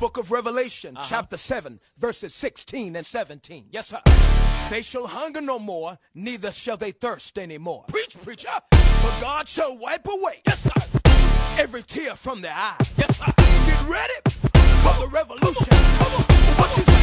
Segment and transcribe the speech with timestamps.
[0.00, 1.06] Book of Revelation, uh-huh.
[1.08, 3.66] chapter 7, verses 16 and 17.
[3.72, 4.00] Yes, sir.
[4.70, 7.84] They shall hunger no more, neither shall they thirst anymore.
[7.88, 8.48] Preach, preacher.
[8.70, 11.00] For God shall wipe away, yes, sir,
[11.60, 12.94] every tear from their eyes.
[12.96, 13.32] Yes, sir.
[13.36, 14.14] Get ready
[14.82, 15.66] for the revolution.
[15.66, 16.22] Come on.
[16.58, 16.97] What you say?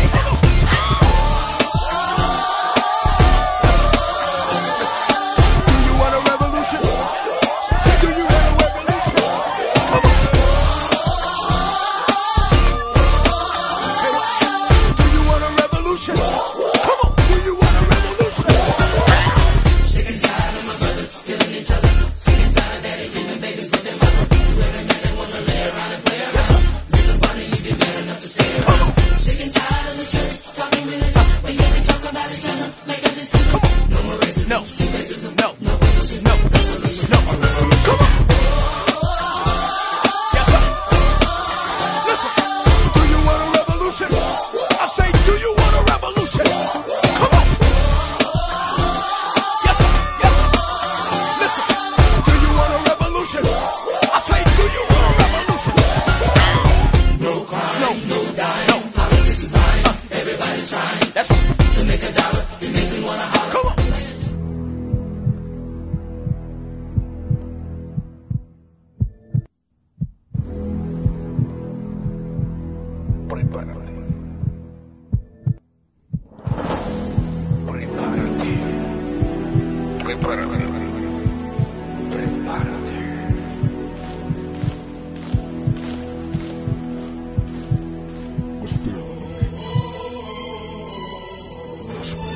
[92.06, 92.35] Milenio.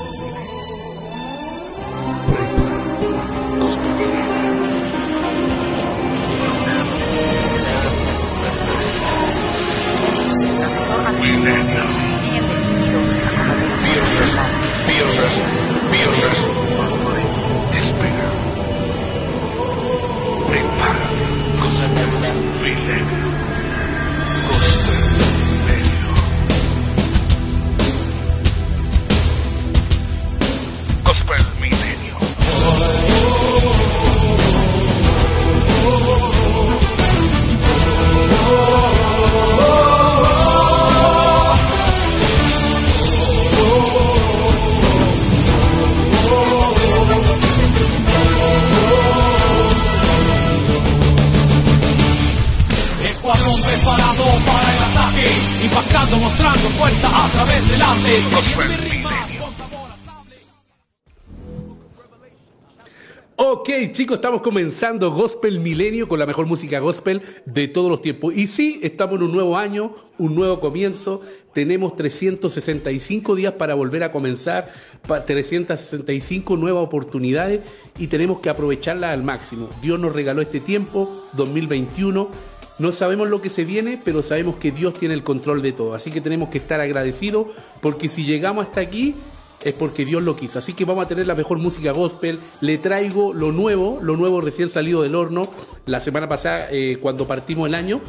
[63.99, 68.33] Chicos, estamos comenzando Gospel Milenio con la mejor música gospel de todos los tiempos.
[68.33, 71.21] Y sí, estamos en un nuevo año, un nuevo comienzo.
[71.52, 74.71] Tenemos 365 días para volver a comenzar,
[75.05, 77.59] pa- 365 nuevas oportunidades
[77.98, 79.67] y tenemos que aprovecharlas al máximo.
[79.82, 82.30] Dios nos regaló este tiempo, 2021.
[82.77, 85.93] No sabemos lo que se viene, pero sabemos que Dios tiene el control de todo.
[85.93, 87.48] Así que tenemos que estar agradecidos
[87.82, 89.15] porque si llegamos hasta aquí
[89.64, 90.59] es porque Dios lo quiso.
[90.59, 92.39] Así que vamos a tener la mejor música gospel.
[92.61, 95.43] Le traigo lo nuevo, lo nuevo recién salido del horno.
[95.86, 98.02] La semana pasada, eh, cuando partimos el año,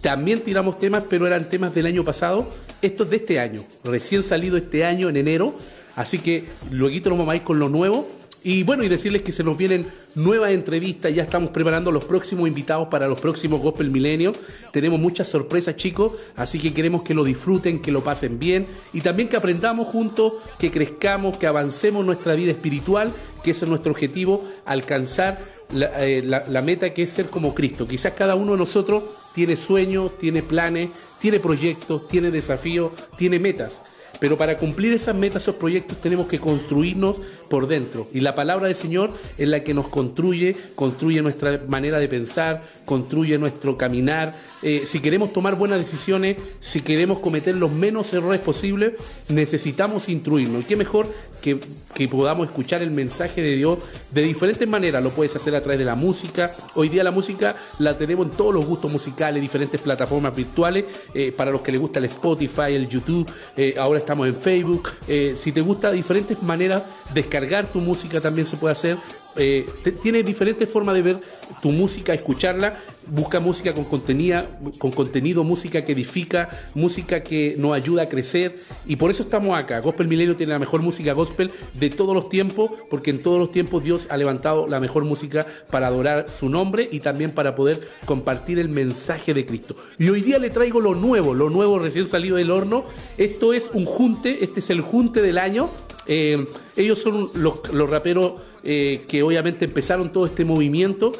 [0.00, 2.48] también tiramos temas, pero eran temas del año pasado.
[2.80, 5.54] Esto es de este año, recién salido este año en enero.
[5.94, 8.08] Así que luego nos vamos a ir con lo nuevo.
[8.44, 9.86] Y bueno, y decirles que se nos vienen
[10.16, 14.32] nuevas entrevistas, ya estamos preparando los próximos invitados para los próximos Gospel Milenio.
[14.72, 19.00] Tenemos muchas sorpresas, chicos, así que queremos que lo disfruten, que lo pasen bien y
[19.00, 23.12] también que aprendamos juntos, que crezcamos, que avancemos nuestra vida espiritual,
[23.44, 25.38] que ese es nuestro objetivo, alcanzar
[25.72, 27.86] la, eh, la meta que es ser como Cristo.
[27.86, 29.04] Quizás cada uno de nosotros
[29.34, 33.82] tiene sueños, tiene planes, tiene proyectos, tiene desafíos, tiene metas.
[34.22, 38.08] Pero para cumplir esas metas, esos proyectos, tenemos que construirnos por dentro.
[38.14, 42.62] Y la palabra del Señor es la que nos construye, construye nuestra manera de pensar,
[42.84, 44.36] construye nuestro caminar.
[44.62, 48.92] Eh, si queremos tomar buenas decisiones, si queremos cometer los menos errores posibles,
[49.28, 50.66] necesitamos instruirnos.
[50.66, 51.08] Qué mejor
[51.40, 51.58] que,
[51.92, 53.78] que podamos escuchar el mensaje de Dios
[54.12, 55.02] de diferentes maneras.
[55.02, 56.54] Lo puedes hacer a través de la música.
[56.76, 60.84] Hoy día la música la tenemos en todos los gustos musicales, diferentes plataformas virtuales.
[61.12, 64.90] eh, para los que les gusta el Spotify, el YouTube, eh, ahora estamos en Facebook.
[65.08, 66.82] Eh, si te gusta diferentes maneras,
[67.14, 68.98] descargar tu música también se puede hacer.
[69.36, 71.20] Eh, te- tiene diferentes formas de ver
[71.60, 72.78] tu música, escucharla.
[73.04, 78.56] Busca música con, con contenido, música que edifica, música que nos ayuda a crecer.
[78.86, 79.80] Y por eso estamos acá.
[79.80, 83.50] Gospel Milenio tiene la mejor música gospel de todos los tiempos, porque en todos los
[83.50, 87.80] tiempos Dios ha levantado la mejor música para adorar su nombre y también para poder
[88.04, 89.74] compartir el mensaje de Cristo.
[89.98, 92.84] Y hoy día le traigo lo nuevo, lo nuevo recién salido del horno.
[93.18, 95.70] Esto es un junte, este es el junte del año.
[96.06, 96.44] Eh,
[96.76, 101.12] ellos son los, los raperos eh, que obviamente empezaron todo este movimiento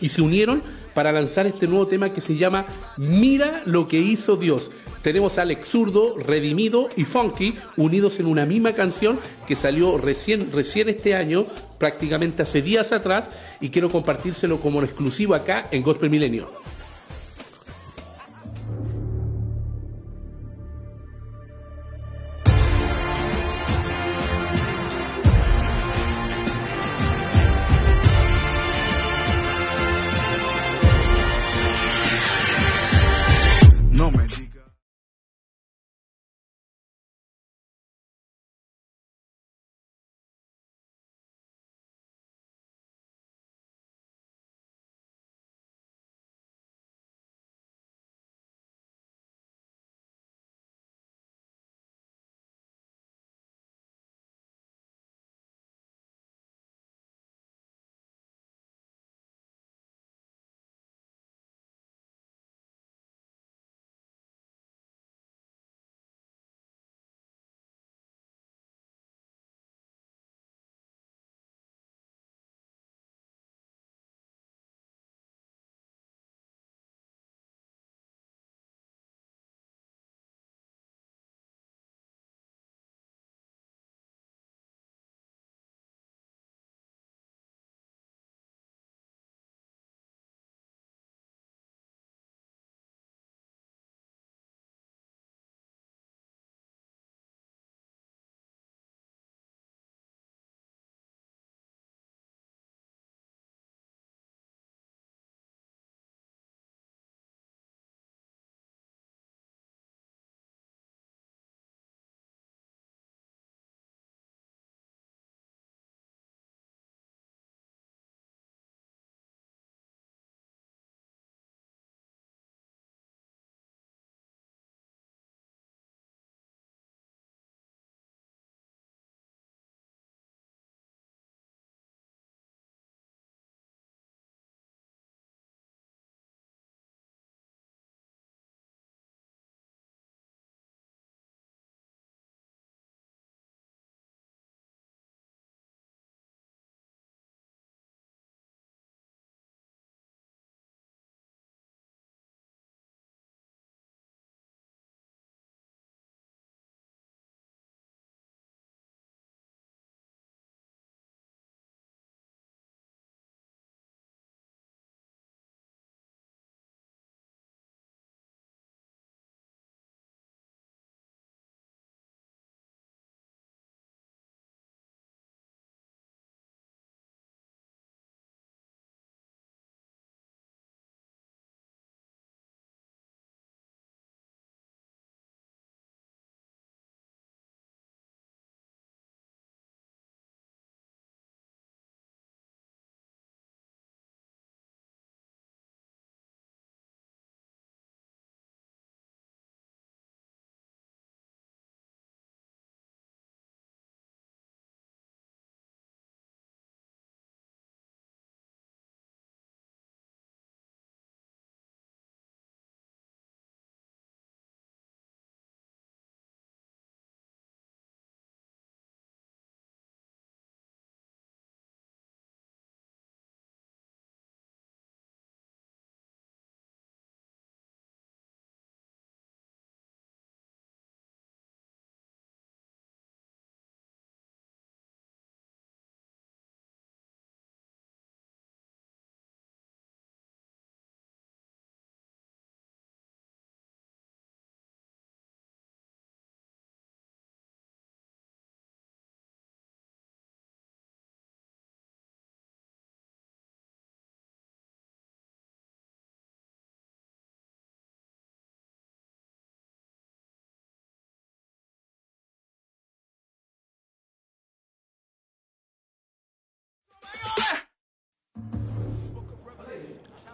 [0.00, 0.62] y se unieron
[0.94, 4.70] para lanzar este nuevo tema que se llama Mira lo que hizo Dios.
[5.02, 10.52] Tenemos a Alex Zurdo, Redimido y Funky unidos en una misma canción que salió recién,
[10.52, 11.46] recién este año,
[11.78, 13.30] prácticamente hace días atrás,
[13.60, 16.50] y quiero compartírselo como exclusivo acá en Gospel Milenio.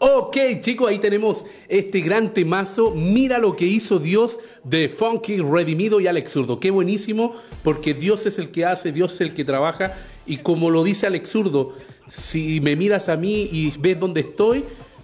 [0.01, 2.93] Ok, chicos, ahí tenemos este gran temazo.
[2.93, 6.61] Mira lo que hizo Dios de Funky, Redimido y Alex Zurdo.
[6.61, 9.97] Qué buenísimo, porque Dios es el que hace, Dios es el que trabaja.
[10.25, 11.75] Y como lo dice Alex Zurdo,
[12.07, 14.63] si me miras a mí y ves dónde estoy,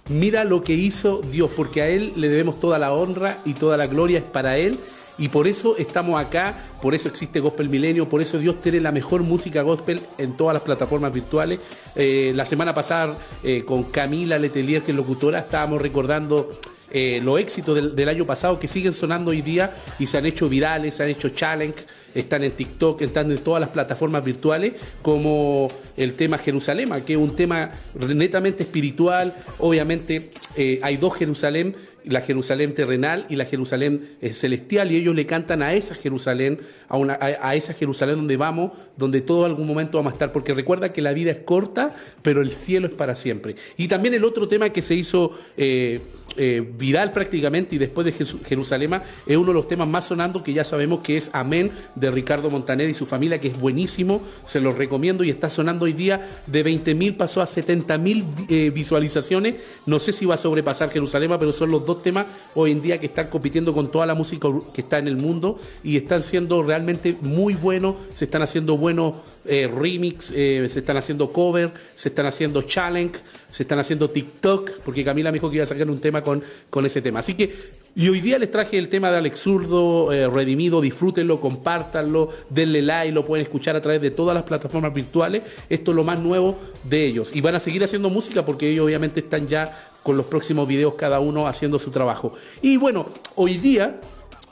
[0.09, 3.75] mira lo que hizo Dios, porque a Él le debemos toda la honra y toda
[3.75, 4.79] la gloria es para Él.
[5.17, 8.91] Y por eso estamos acá, por eso existe Gospel Milenio, por eso Dios tiene la
[8.91, 11.59] mejor música gospel en todas las plataformas virtuales.
[11.95, 16.59] Eh, la semana pasada eh, con Camila Letelier, que es locutora, estábamos recordando
[16.91, 20.49] eh, los éxitos del, año pasado que siguen sonando hoy día y se han hecho
[20.49, 25.67] virales, se han hecho challenge están en TikTok, están en todas las plataformas virtuales, como
[25.97, 29.35] el tema Jerusalén, que es un tema netamente espiritual.
[29.59, 30.29] Obviamente
[30.81, 31.75] hay dos Jerusalén,
[32.07, 36.59] la Jerusalén terrenal y la Jerusalén eh, celestial, y ellos le cantan a esa Jerusalén,
[36.87, 40.53] a, una, a, esa Jerusalén donde vamos, donde todo algún momento vamos a estar, porque
[40.53, 43.55] recuerda que la vida es corta, pero el cielo es para siempre.
[43.77, 45.99] Y también el otro tema que se hizo eh,
[46.77, 50.65] viral prácticamente y después de Jerusalén es uno de los temas más sonando que ya
[50.65, 54.77] sabemos que es Amén de Ricardo Montaner y su familia, que es buenísimo, se los
[54.77, 60.11] recomiendo y está sonando hoy día de 20.000 pasó a 70.000 eh, visualizaciones, no sé
[60.11, 63.27] si va a sobrepasar Jerusalén, pero son los dos temas hoy en día que están
[63.27, 67.53] compitiendo con toda la música que está en el mundo y están siendo realmente muy
[67.53, 69.15] buenos, se están haciendo buenos
[69.47, 73.19] eh, remix, eh, se están haciendo cover, se están haciendo challenge,
[73.51, 76.43] se están haciendo TikTok, porque Camila me dijo que iba a sacar un tema con,
[76.69, 77.19] con ese tema.
[77.19, 77.53] Así que,
[77.95, 82.81] y hoy día les traje el tema de Alex Zurdo, eh, Redimido, disfrútenlo, compártanlo, denle
[82.81, 85.43] like, lo pueden escuchar a través de todas las plataformas virtuales.
[85.69, 87.35] Esto es lo más nuevo de ellos.
[87.35, 90.93] Y van a seguir haciendo música porque ellos obviamente están ya con los próximos videos
[90.93, 92.35] cada uno haciendo su trabajo.
[92.61, 93.99] Y bueno, hoy día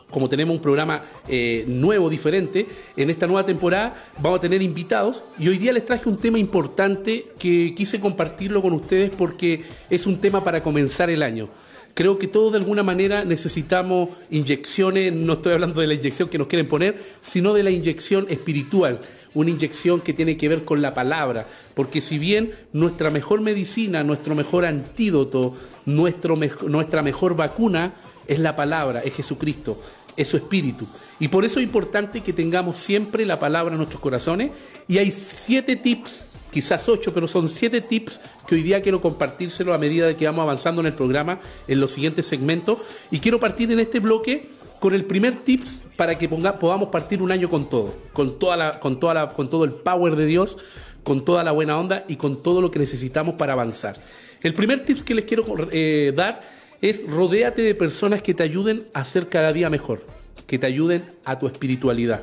[0.09, 5.23] como tenemos un programa eh, nuevo, diferente, en esta nueva temporada vamos a tener invitados
[5.39, 10.05] y hoy día les traje un tema importante que quise compartirlo con ustedes porque es
[10.05, 11.49] un tema para comenzar el año.
[11.95, 16.39] Creo que todos de alguna manera necesitamos inyecciones, no estoy hablando de la inyección que
[16.39, 18.99] nos quieren poner, sino de la inyección espiritual,
[19.33, 24.03] una inyección que tiene que ver con la palabra, porque si bien nuestra mejor medicina,
[24.03, 26.37] nuestro mejor antídoto, nuestro,
[26.67, 27.93] nuestra mejor vacuna
[28.27, 29.79] es la palabra, es Jesucristo
[30.15, 30.87] es su espíritu.
[31.19, 34.51] Y por eso es importante que tengamos siempre la palabra en nuestros corazones.
[34.87, 39.73] Y hay siete tips, quizás ocho, pero son siete tips que hoy día quiero compartírselo
[39.73, 42.79] a medida de que vamos avanzando en el programa, en los siguientes segmentos.
[43.11, 44.47] Y quiero partir en este bloque
[44.83, 48.79] con el primer tips para que podamos partir un año con todo, con, toda la,
[48.81, 50.57] con, toda la, con todo el power de Dios,
[51.03, 53.95] con toda la buena onda y con todo lo que necesitamos para avanzar.
[54.41, 56.43] El primer tips que les quiero eh, dar
[56.81, 60.05] es rodéate de personas que te ayuden a ser cada día mejor,
[60.47, 62.21] que te ayuden a tu espiritualidad.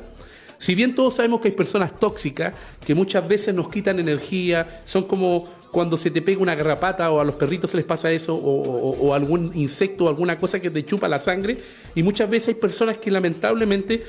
[0.59, 2.53] Si bien todos sabemos que hay personas tóxicas
[2.85, 7.19] que muchas veces nos quitan energía, son como cuando se te pega una garrapata o
[7.19, 10.85] a los perritos se les pasa eso, o, algún insecto o alguna cosa que te
[10.85, 11.57] chupa la sangre,
[11.95, 14.03] y muchas veces hay personas que lamentablemente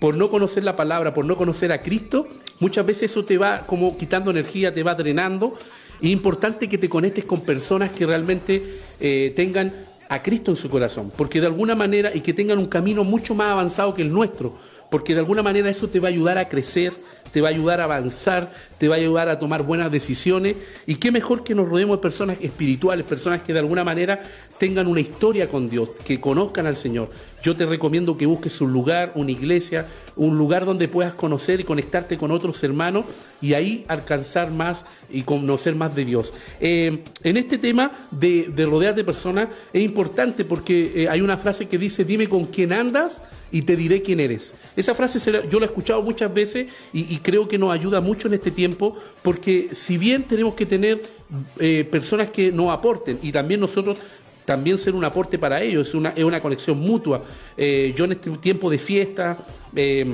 [0.00, 2.26] por no conocer la palabra, por no conocer a Cristo,
[2.60, 5.58] muchas veces eso te va como quitando energía, te va drenando.
[6.00, 9.72] Es importante que te conectes con personas que realmente eh, tengan
[10.08, 13.34] a Cristo en su corazón, porque de alguna manera, y que tengan un camino mucho
[13.34, 14.54] más avanzado que el nuestro,
[14.90, 16.92] porque de alguna manera eso te va a ayudar a crecer,
[17.32, 20.56] te va a ayudar a avanzar, te va a ayudar a tomar buenas decisiones.
[20.86, 24.22] Y qué mejor que nos rodeemos de personas espirituales, personas que de alguna manera
[24.58, 27.10] tengan una historia con Dios, que conozcan al Señor.
[27.42, 31.64] Yo te recomiendo que busques un lugar, una iglesia, un lugar donde puedas conocer y
[31.64, 33.04] conectarte con otros hermanos
[33.40, 36.32] y ahí alcanzar más y conocer más de Dios.
[36.60, 41.36] Eh, en este tema de, de rodear de personas es importante porque eh, hay una
[41.36, 43.22] frase que dice, dime con quién andas
[43.52, 44.54] y te diré quién eres.
[44.74, 45.18] Esa frase
[45.48, 48.96] yo la he escuchado muchas veces y, creo que nos ayuda mucho en este tiempo
[49.22, 51.02] porque si bien tenemos que tener
[51.58, 53.98] eh, personas que nos aporten y también nosotros
[54.44, 57.22] también ser un aporte para ellos, es una, es una conexión mutua.
[57.56, 59.38] Eh, yo en este tiempo de fiesta,
[59.74, 60.06] eh,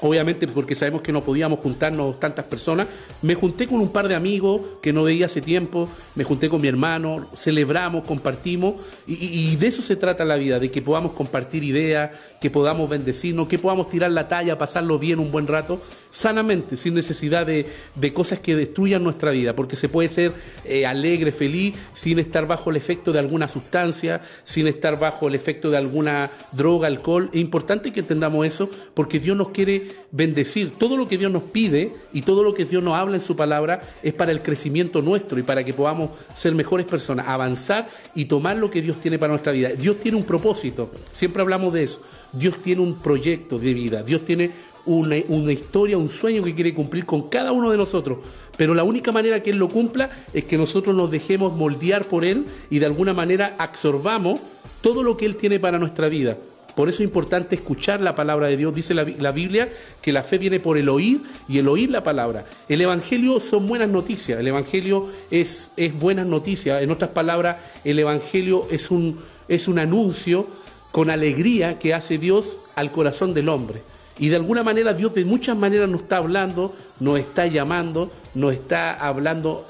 [0.00, 2.88] obviamente porque sabemos que no podíamos juntarnos tantas personas,
[3.22, 6.60] me junté con un par de amigos que no veía hace tiempo, me junté con
[6.60, 8.74] mi hermano, celebramos, compartimos,
[9.06, 13.48] y, de eso se trata la vida, de que podamos compartir ideas, que podamos bendecirnos,
[13.48, 15.80] que podamos tirar la talla, pasarlo bien un buen rato,
[16.16, 17.66] sanamente, sin necesidad de,
[18.14, 20.32] cosas que destruyan nuestra vida, porque se puede ser
[20.64, 25.34] eh, alegre, feliz, sin estar bajo el efecto de alguna sustancia, sin estar bajo el
[25.34, 27.28] efecto de alguna droga, alcohol.
[27.34, 30.72] Es importante que entendamos eso, porque Dios nos quiere bendecir.
[30.78, 33.36] Todo lo que Dios nos pide y todo lo que Dios nos habla en su
[33.36, 38.24] palabra es para el crecimiento nuestro y para que podamos ser mejores personas, avanzar y
[38.24, 39.68] tomar lo que Dios tiene para nuestra vida.
[39.70, 42.00] Dios tiene un propósito, siempre hablamos de eso.
[42.32, 44.50] Dios tiene un proyecto de vida, Dios tiene
[44.86, 48.18] una, historia, un sueño que quiere cumplir con cada uno de nosotros.
[48.56, 52.24] Pero la única manera que Él lo cumpla es que nosotros nos dejemos moldear por
[52.24, 54.40] Él y de alguna manera absorbamos
[54.80, 56.38] todo lo que Él tiene para nuestra vida.
[56.74, 58.74] Por eso es importante escuchar la palabra de Dios.
[58.74, 59.70] Dice la, la, Biblia
[60.02, 62.44] que la fe viene por el oír y el oír la palabra.
[62.68, 64.38] El Evangelio son buenas noticias.
[64.38, 66.82] El Evangelio es, es buenas noticias.
[66.82, 70.48] En otras palabras, el Evangelio es un, es un anuncio
[70.92, 73.82] con alegría que hace Dios al corazón del hombre.
[74.18, 78.52] Y de alguna manera Dios de muchas maneras nos está hablando, nos está llamando, nos
[78.54, 79.66] está hablando.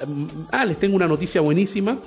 [0.52, 1.98] Ah, les tengo una noticia buenísima.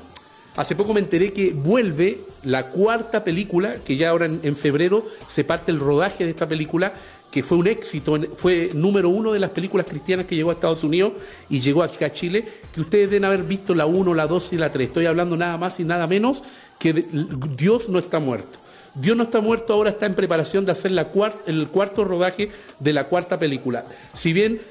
[0.55, 5.05] Hace poco me enteré que vuelve la cuarta película, que ya ahora en, en, febrero
[5.27, 6.93] se parte el rodaje de esta película,
[7.31, 10.83] que fue un éxito, fue número uno de las películas cristianas que llegó a Estados
[10.83, 11.13] Unidos
[11.49, 14.57] y llegó aquí a Chile, que ustedes deben haber visto la 1, la 2 y
[14.57, 14.87] la 3.
[14.87, 16.43] Estoy hablando nada más y nada menos
[16.79, 16.93] que
[17.55, 18.59] Dios no está muerto.
[18.95, 21.07] Dios no está muerto, ahora está en preparación de hacer la
[21.45, 23.85] el cuarto rodaje de la cuarta película.
[24.13, 24.61] Si bien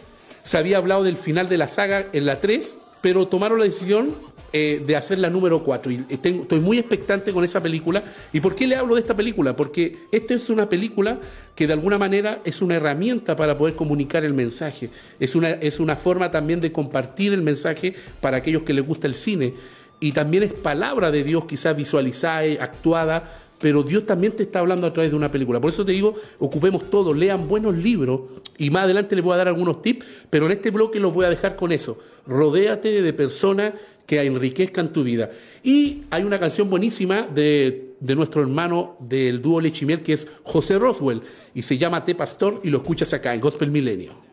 [0.42, 4.14] se había hablado del final de la saga en la 3, pero tomaron la decisión
[4.52, 5.92] eh, de hacer la número 4.
[5.92, 8.02] Y tengo, estoy muy expectante con esa película.
[8.32, 9.54] ¿Y por qué le hablo de esta película?
[9.54, 11.18] Porque esta es una película
[11.54, 14.88] que de alguna manera es una herramienta para poder comunicar el mensaje.
[15.20, 19.06] Es una, es una forma también de compartir el mensaje para aquellos que les gusta
[19.06, 19.52] el cine.
[20.00, 24.86] Y también es palabra de Dios, quizás visualizada, actuada, pero Dios también te está hablando
[24.86, 25.60] a través de una película.
[25.60, 28.20] Por eso te digo, ocupemos todo, lean buenos libros
[28.56, 31.24] y más adelante les voy a dar algunos tips, pero en este bloque los voy
[31.24, 31.98] a dejar con eso.
[32.26, 33.74] Rodéate de personas
[34.06, 35.30] que enriquezcan tu vida.
[35.62, 40.78] Y hay una canción buenísima de, de nuestro hermano del dúo Lechimiel que es José
[40.78, 41.22] Roswell
[41.54, 44.27] y se llama Te Pastor y lo escuchas acá en Gospel Milenio.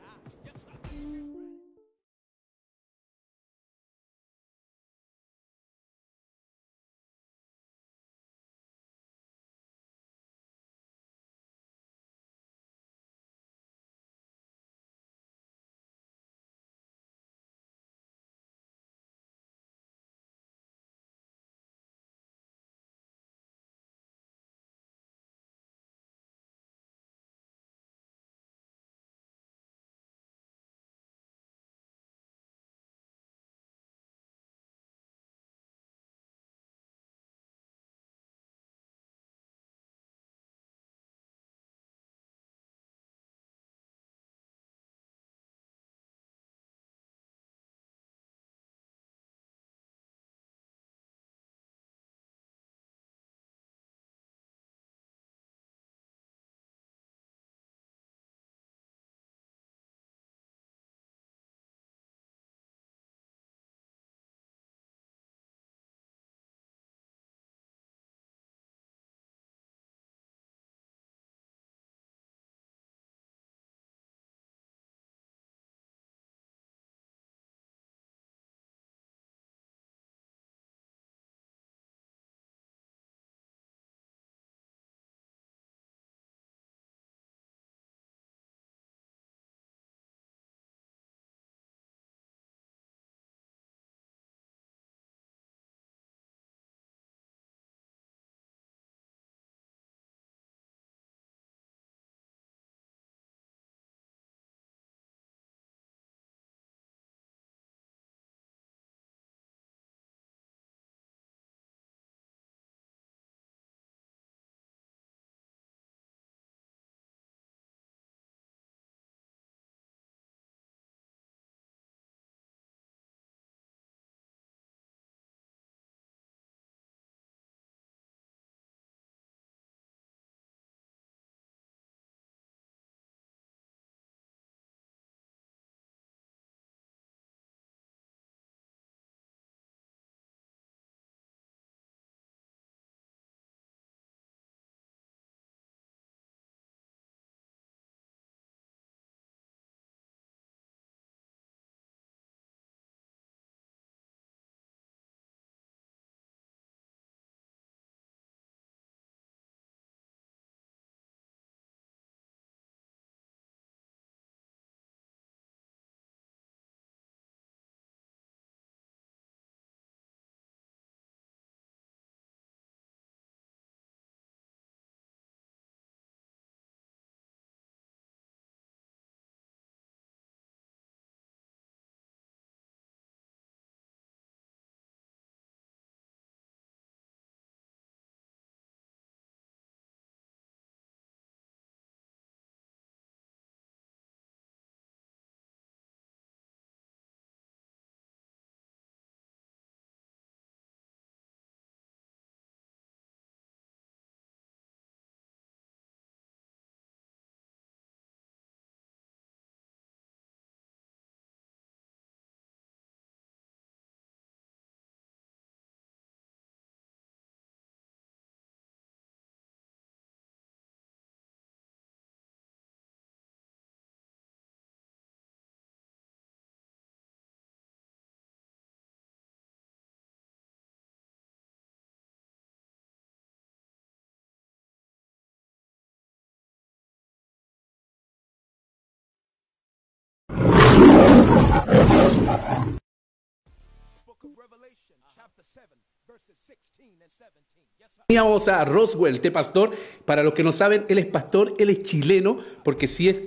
[248.07, 249.71] Teníamos a Roswell, este pastor.
[250.05, 253.21] Para los que no saben, él es pastor, él es chileno, porque si es,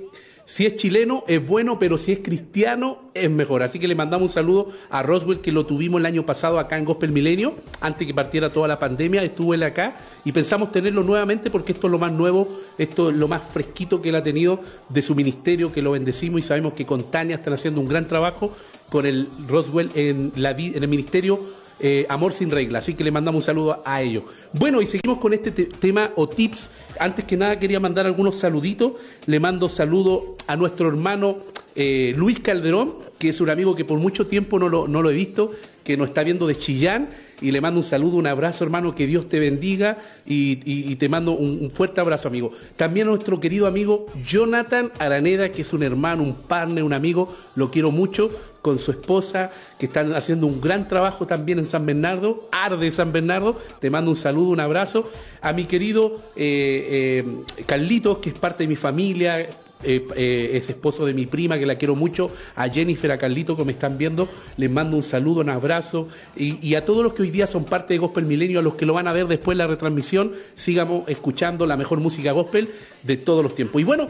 [0.48, 3.62] si es chileno es bueno, pero si es cristiano es mejor.
[3.62, 6.78] Así que le mandamos un saludo a Roswell, que lo tuvimos el año pasado acá
[6.78, 11.02] en Gospel Milenio, antes que partiera toda la pandemia, estuvo él acá y pensamos tenerlo
[11.04, 14.22] nuevamente porque esto es lo más nuevo, esto es lo más fresquito que él ha
[14.22, 14.58] tenido
[14.88, 18.08] de su ministerio, que lo bendecimos y sabemos que con Tania están haciendo un gran
[18.08, 18.50] trabajo
[18.88, 23.12] con el Roswell en, la, en el ministerio eh, Amor sin regla, así que le
[23.12, 24.24] mandamos un saludo a ellos.
[24.52, 26.70] Bueno, y seguimos con este te- tema o tips.
[26.98, 28.92] Antes que nada quería mandar algunos saluditos.
[29.26, 31.38] Le mando saludo a nuestro hermano
[31.74, 35.52] eh, Luis Calderón, que es un amigo que por mucho tiempo no lo, he visto,
[35.84, 37.08] que nos está viendo de Chillán.
[37.40, 41.32] Y le mando un saludo, un abrazo, hermano, que Dios te bendiga y te mando
[41.32, 42.50] un, un fuerte abrazo, amigo.
[42.74, 47.32] También a nuestro querido amigo Jonathan Araneda, que es un hermano, un partner, un amigo,
[47.54, 48.30] lo quiero mucho,
[48.62, 53.12] con su esposa, que están haciendo un gran trabajo también en San Bernardo, Arde San
[53.12, 53.56] Bernardo.
[53.80, 55.10] Te mando un saludo, un abrazo.
[55.40, 57.22] A mi querido eh,
[57.56, 59.48] eh, Carlitos, que es parte de mi familia,
[59.84, 63.56] eh, eh, es esposo de mi prima, que la quiero mucho, a Jennifer, a Carlito,
[63.56, 67.12] que me están viendo, les mando un saludo, un abrazo, y, y a todos los
[67.12, 69.28] que hoy día son parte de Gospel Milenio, a los que lo van a ver
[69.28, 72.70] después de la retransmisión, sigamos escuchando la mejor música gospel
[73.04, 73.80] de todos los tiempos.
[73.80, 74.08] Y bueno,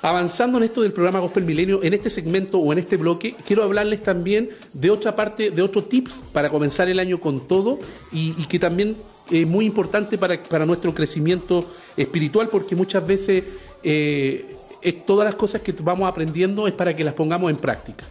[0.00, 3.64] Avanzando en esto del programa Gospel Milenio, en este segmento o en este bloque, quiero
[3.64, 7.80] hablarles también de otra parte, de otro tips para comenzar el año con todo
[8.12, 8.96] y, que también
[9.28, 11.64] es muy importante para, para nuestro crecimiento
[11.96, 13.42] espiritual, porque muchas veces
[13.82, 18.04] eh, es- todas las cosas que vamos aprendiendo es para que las pongamos en práctica.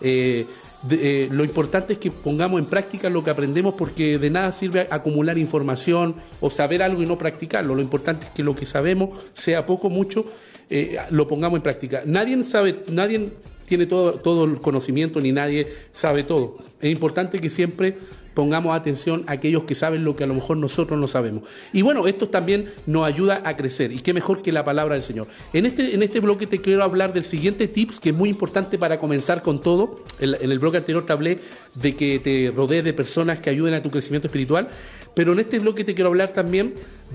[0.00, 0.46] Eh,
[0.90, 4.88] eh, lo importante es que pongamos en práctica lo que aprendemos porque de nada sirve
[4.90, 7.74] acumular información o saber algo y no practicarlo.
[7.74, 10.24] Lo importante es que lo que sabemos, sea poco o mucho,
[10.70, 12.02] eh, lo pongamos en práctica.
[12.06, 13.30] Nadie sabe, nadie
[13.66, 16.58] tiene todo, todo el conocimiento ni nadie sabe todo.
[16.80, 17.96] Es importante que siempre
[18.34, 21.44] pongamos atención a aquellos que saben lo que a lo mejor nosotros no sabemos.
[21.72, 23.92] Y bueno, esto también nos ayuda a crecer.
[23.92, 25.28] Y qué mejor que la palabra del Señor.
[25.52, 28.76] En este, en este bloque te quiero hablar del siguiente tips que es muy importante
[28.76, 30.00] para comenzar con todo.
[30.18, 31.38] En, en el bloque anterior te hablé
[31.76, 34.68] de que te rodees de personas que ayuden a tu crecimiento espiritual.
[35.14, 36.74] Pero en este bloque te quiero hablar también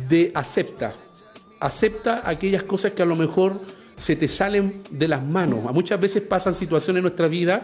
[0.09, 0.93] de acepta.
[1.59, 3.61] Acepta aquellas cosas que a lo mejor
[3.95, 5.65] se te salen de las manos.
[5.67, 7.63] A muchas veces pasan situaciones en nuestra vida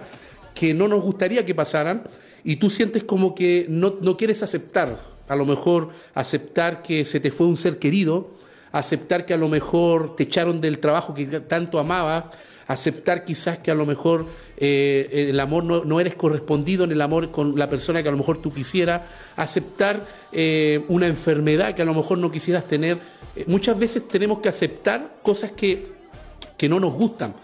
[0.54, 2.04] que no nos gustaría que pasaran
[2.44, 7.20] y tú sientes como que no, no quieres aceptar, a lo mejor aceptar que se
[7.20, 8.36] te fue un ser querido,
[8.72, 12.26] aceptar que a lo mejor te echaron del trabajo que tanto amabas,
[12.67, 14.25] aceptar quizás que a lo mejor
[14.58, 18.12] eh, el amor no, no eres correspondido en el amor con la persona que a
[18.12, 19.01] lo mejor tú quisieras,
[19.36, 22.97] aceptar eh, una enfermedad que a lo mejor no quisieras tener.
[23.36, 25.86] Eh, muchas veces tenemos que aceptar cosas que,
[26.58, 27.36] que no nos gustan.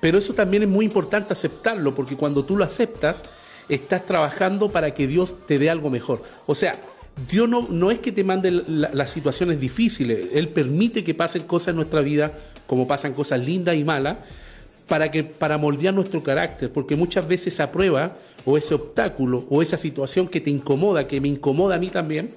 [0.00, 3.22] Pero eso también es muy importante aceptarlo, porque cuando tú lo aceptas,
[3.68, 6.22] estás trabajando para que Dios te dé algo mejor.
[6.46, 6.74] O sea,
[7.30, 11.42] Dios no, no es que te mande la- las situaciones difíciles, Él permite que pasen
[11.42, 12.32] cosas en nuestra vida,
[12.66, 14.16] como pasan cosas lindas y malas,
[14.90, 19.62] para, que, para moldear nuestro carácter, porque muchas veces esa prueba o ese obstáculo o
[19.62, 22.34] esa situación que te incomoda, que me incomoda a mí también,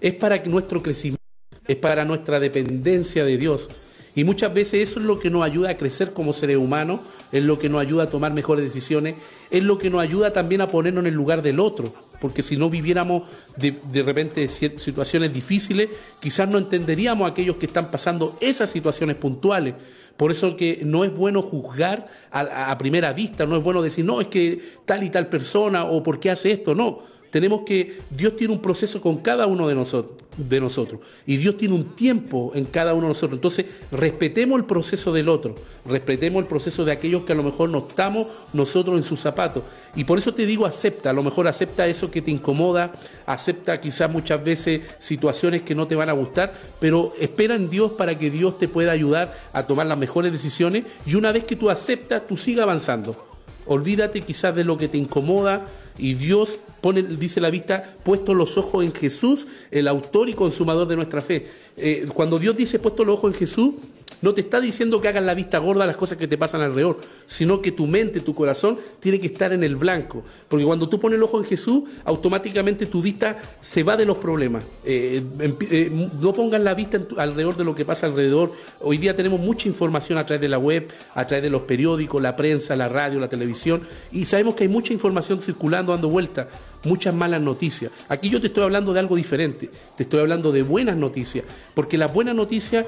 [0.00, 1.20] es para nuestro crecimiento,
[1.66, 3.68] es para nuestra dependencia de Dios.
[4.14, 7.00] Y muchas veces eso es lo que nos ayuda a crecer como seres humanos,
[7.32, 9.16] es lo que nos ayuda a tomar mejores decisiones,
[9.50, 12.56] es lo que nos ayuda también a ponernos en el lugar del otro, porque si
[12.56, 15.90] no viviéramos de, de repente situaciones difíciles,
[16.20, 19.74] quizás no entenderíamos a aquellos que están pasando esas situaciones puntuales.
[20.16, 24.04] Por eso que no es bueno juzgar a, a primera vista, no es bueno decir,
[24.04, 27.15] no, es que tal y tal persona o por qué hace esto, no.
[27.30, 31.94] Tenemos que, Dios tiene un proceso con cada uno de nosotros, y Dios tiene un
[31.94, 33.38] tiempo en cada uno de nosotros.
[33.38, 35.54] Entonces, respetemos el proceso del otro,
[35.86, 39.62] respetemos el proceso de aquellos que a lo mejor no estamos nosotros en sus zapatos.
[39.94, 42.92] Y por eso te digo, acepta, a lo mejor acepta eso que te incomoda,
[43.24, 47.92] acepta quizás muchas veces situaciones que no te van a gustar, pero espera en Dios
[47.92, 51.56] para que Dios te pueda ayudar a tomar las mejores decisiones y una vez que
[51.56, 53.35] tú aceptas, tú sigas avanzando.
[53.66, 55.66] Olvídate quizás de lo que te incomoda
[55.98, 60.86] y Dios pone, dice la vista, puesto los ojos en Jesús, el autor y consumador
[60.86, 61.46] de nuestra fe.
[61.76, 63.74] Eh, cuando Dios dice puesto los ojos en Jesús,
[64.22, 66.60] no te está diciendo que hagas la vista gorda a las cosas que te pasan
[66.60, 70.24] alrededor, sino que tu mente, tu corazón tiene que estar en el blanco.
[70.48, 74.18] Porque cuando tú pones el ojo en Jesús, automáticamente tu vista se va de los
[74.18, 74.64] problemas.
[74.84, 78.52] Eh, empi- eh, no pongas la vista alrededor de lo que pasa alrededor.
[78.80, 82.20] Hoy día tenemos mucha información a través de la web, a través de los periódicos,
[82.22, 86.48] la prensa, la radio, la televisión, y sabemos que hay mucha información circulando, dando vuelta,
[86.84, 87.90] muchas malas noticias.
[88.08, 91.98] Aquí yo te estoy hablando de algo diferente, te estoy hablando de buenas noticias, porque
[91.98, 92.86] las buenas noticias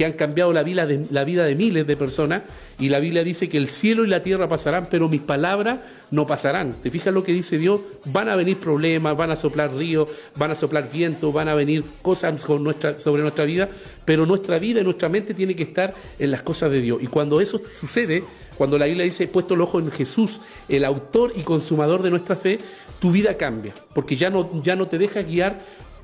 [0.00, 2.44] que han cambiado la vida, de, la vida de miles de personas.
[2.78, 6.26] Y la Biblia dice que el cielo y la tierra pasarán, pero mis palabras no
[6.26, 6.72] pasarán.
[6.82, 7.82] ¿Te fijas lo que dice Dios?
[8.06, 11.84] Van a venir problemas, van a soplar ríos, van a soplar vientos, van a venir
[12.00, 13.68] cosas con nuestra, sobre nuestra vida,
[14.06, 17.02] pero nuestra vida y nuestra mente tiene que estar en las cosas de Dios.
[17.02, 18.24] Y cuando eso sucede,
[18.56, 22.36] cuando la Biblia dice, puesto el ojo en Jesús, el autor y consumador de nuestra
[22.36, 22.58] fe,
[23.00, 25.60] tu vida cambia, porque ya no, ya no te dejas guiar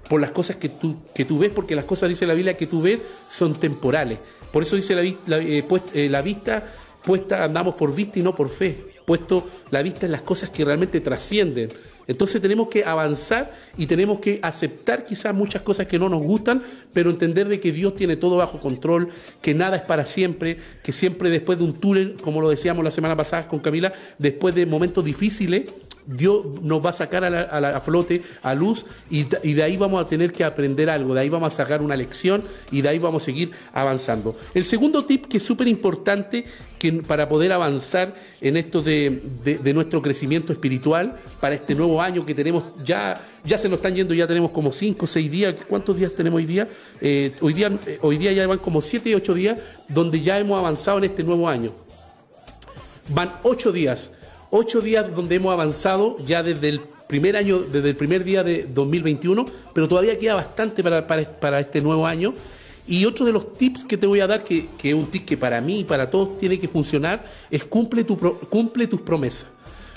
[0.09, 2.67] por las cosas que tú, que tú ves, porque las cosas, dice la Biblia, que
[2.67, 4.19] tú ves son temporales.
[4.53, 5.65] Por eso dice la, la, eh,
[5.95, 6.65] eh, la vista
[7.05, 10.65] puesta, andamos por vista y no por fe, puesto la vista en las cosas que
[10.65, 11.69] realmente trascienden.
[12.09, 16.63] Entonces tenemos que avanzar y tenemos que aceptar quizás muchas cosas que no nos gustan,
[16.93, 19.09] pero entender de que Dios tiene todo bajo control,
[19.43, 22.91] que nada es para siempre, que siempre después de un túnel, como lo decíamos la
[22.91, 25.65] semana pasada con Camila, después de momentos difíciles,
[26.07, 29.55] Dios nos va a sacar a, la, a, la, a flote, a luz, y, y,
[29.55, 32.43] de ahí vamos a tener que aprender algo, de ahí vamos a sacar una lección
[32.71, 34.37] y de ahí vamos a seguir avanzando.
[34.55, 36.45] El segundo tip que es súper importante
[37.07, 42.35] para poder avanzar en esto de, de, nuestro crecimiento espiritual, para este nuevo año que
[42.35, 45.97] tenemos, ya, ya se nos están yendo, ya tenemos como cinco o seis días, ¿cuántos
[45.97, 46.69] días tenemos hoy día?
[47.01, 47.71] Eh, hoy día?
[48.03, 51.23] Hoy día ya van como siete y ocho días donde ya hemos avanzado en este
[51.23, 51.73] nuevo año.
[53.09, 54.13] Van ocho días
[54.51, 58.67] ocho días donde hemos avanzado ya desde el primer año, desde el primer día de
[58.73, 62.33] 2021, pero todavía queda bastante para, para, para este nuevo año.
[62.89, 65.25] Y otro de los tips que te voy a dar, que, que, es un tip
[65.25, 69.47] que para mí y para todos tiene que funcionar, es cumple, tu, cumple tus promesas.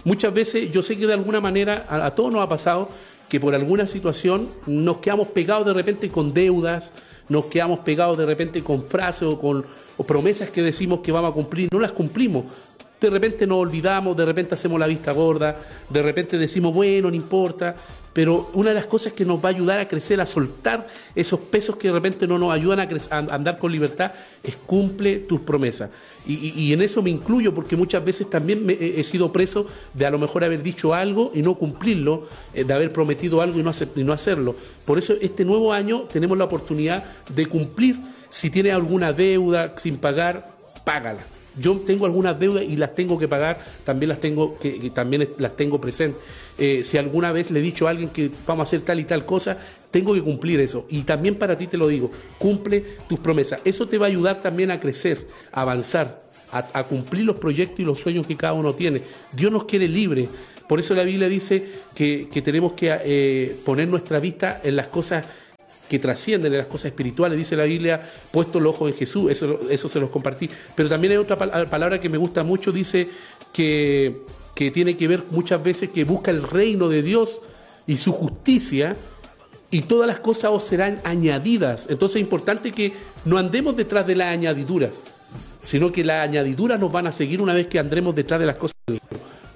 [0.04, 2.90] Muchas veces yo sé que de alguna manera a, a todos nos ha pasado
[3.28, 6.92] que por alguna situación nos quedamos pegados de repente con deudas,
[7.28, 9.64] nos quedamos pegados de repente con frases o con
[9.98, 12.46] o promesas que decimos que vamos a cumplir, no las cumplimos
[13.00, 15.58] de repente nos olvidamos, de repente hacemos la vista gorda,
[15.90, 17.76] de repente decimos, bueno, no importa,
[18.12, 21.40] pero una de las cosas que nos va a ayudar a crecer, a soltar esos
[21.40, 24.12] pesos que de repente no nos ayudan a, a andar con libertad,
[24.44, 25.90] es cumple tus promesas.
[26.28, 30.12] Y, en eso me incluyo, porque muchas veces también me, he sido preso de a
[30.12, 33.72] lo mejor haber dicho algo y no cumplirlo, eh, de haber prometido algo y no,
[33.96, 34.56] y no hacerlo.
[34.86, 37.96] Por eso este nuevo año tenemos la oportunidad de cumplir.
[38.30, 40.52] Si tienes alguna deuda sin pagar,
[40.84, 45.30] págala yo tengo algunas deudas y las tengo que pagar, también las tengo que, también
[45.38, 46.22] las tengo presentes.
[46.58, 49.04] Eh, si alguna vez le he dicho a alguien que vamos a hacer tal y
[49.04, 49.58] tal cosa,
[49.92, 50.86] tengo que cumplir eso.
[50.90, 53.62] Y también para ti te lo digo, cumple tus promesas.
[53.66, 57.84] Eso te va a ayudar también a crecer, a avanzar, a, cumplir los proyectos y
[57.84, 59.02] los sueños que cada uno tiene.
[59.32, 60.28] Dios nos quiere libre.
[60.68, 61.64] Por eso la Biblia dice
[61.96, 65.26] que, que tenemos que eh, poner nuestra vista en las cosas
[65.90, 68.00] que trascienden de las cosas espirituales, dice la Biblia,
[68.32, 70.50] puesto el ojo en Jesús, eso, eso se los compartí.
[70.76, 73.10] Pero también hay otra palabra que me gusta mucho, dice
[73.52, 74.22] que,
[74.56, 77.42] que tiene que ver muchas veces que busca el reino de Dios
[77.88, 78.96] y su justicia,
[79.72, 81.88] y todas las cosas os serán añadidas.
[81.90, 82.94] Entonces es importante que
[83.26, 84.92] no andemos detrás de las añadiduras,
[85.64, 88.56] sino que las añadiduras nos van a seguir una vez que andremos detrás de las
[88.56, 89.00] cosas del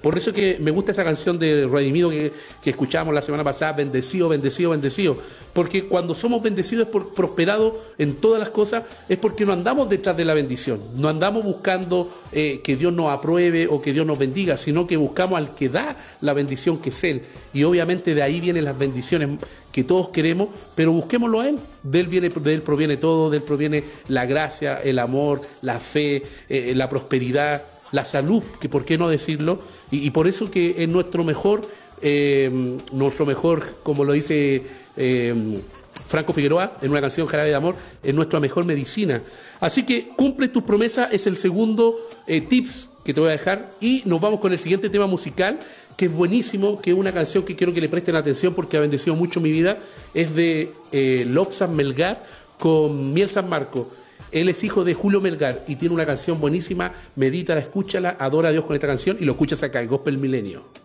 [0.04, 2.30] por eso que me gusta esa canción de Redimido que,
[2.62, 5.16] que escuchamos la semana pasada, bendecido, bendecido, bendecido.
[5.54, 10.26] Porque cuando somos bendecidos, prosperados en todas las cosas, es porque no andamos detrás de
[10.26, 10.78] la bendición.
[10.94, 14.98] No andamos buscando eh, que Dios nos apruebe o que Dios nos bendiga, sino que
[14.98, 17.22] buscamos al que da la bendición que es Él.
[17.54, 19.38] Y obviamente de ahí vienen las bendiciones
[19.72, 21.58] que todos queremos, pero busquémoslo a Él.
[21.82, 25.80] De Él, viene, de él proviene todo, de Él proviene la gracia, el amor, la
[25.80, 27.62] fe, eh, la prosperidad
[27.94, 31.62] la salud, que por qué no decirlo, y, por eso que es nuestro mejor,
[32.02, 32.50] eh,
[32.92, 34.62] nuestro mejor, como lo dice
[34.96, 35.60] eh,
[36.08, 39.22] Franco Figueroa en una canción Jarabe de Amor, es nuestra mejor medicina.
[39.60, 41.94] Así que cumple tus promesas, es el segundo
[42.26, 45.60] eh, tips que te voy a dejar, y nos vamos con el siguiente tema musical,
[45.96, 48.80] que es buenísimo, que es una canción que quiero que le presten atención porque ha
[48.80, 49.78] bendecido mucho mi vida,
[50.14, 51.24] es de eh,
[51.70, 52.26] Melgar
[52.58, 53.88] con Miel San Marco.
[54.34, 56.92] Él es hijo de Julio Melgar y tiene una canción buenísima.
[57.14, 60.83] Medítala, escúchala, adora a Dios con esta canción y lo escuchas acá, en Gospel Milenio.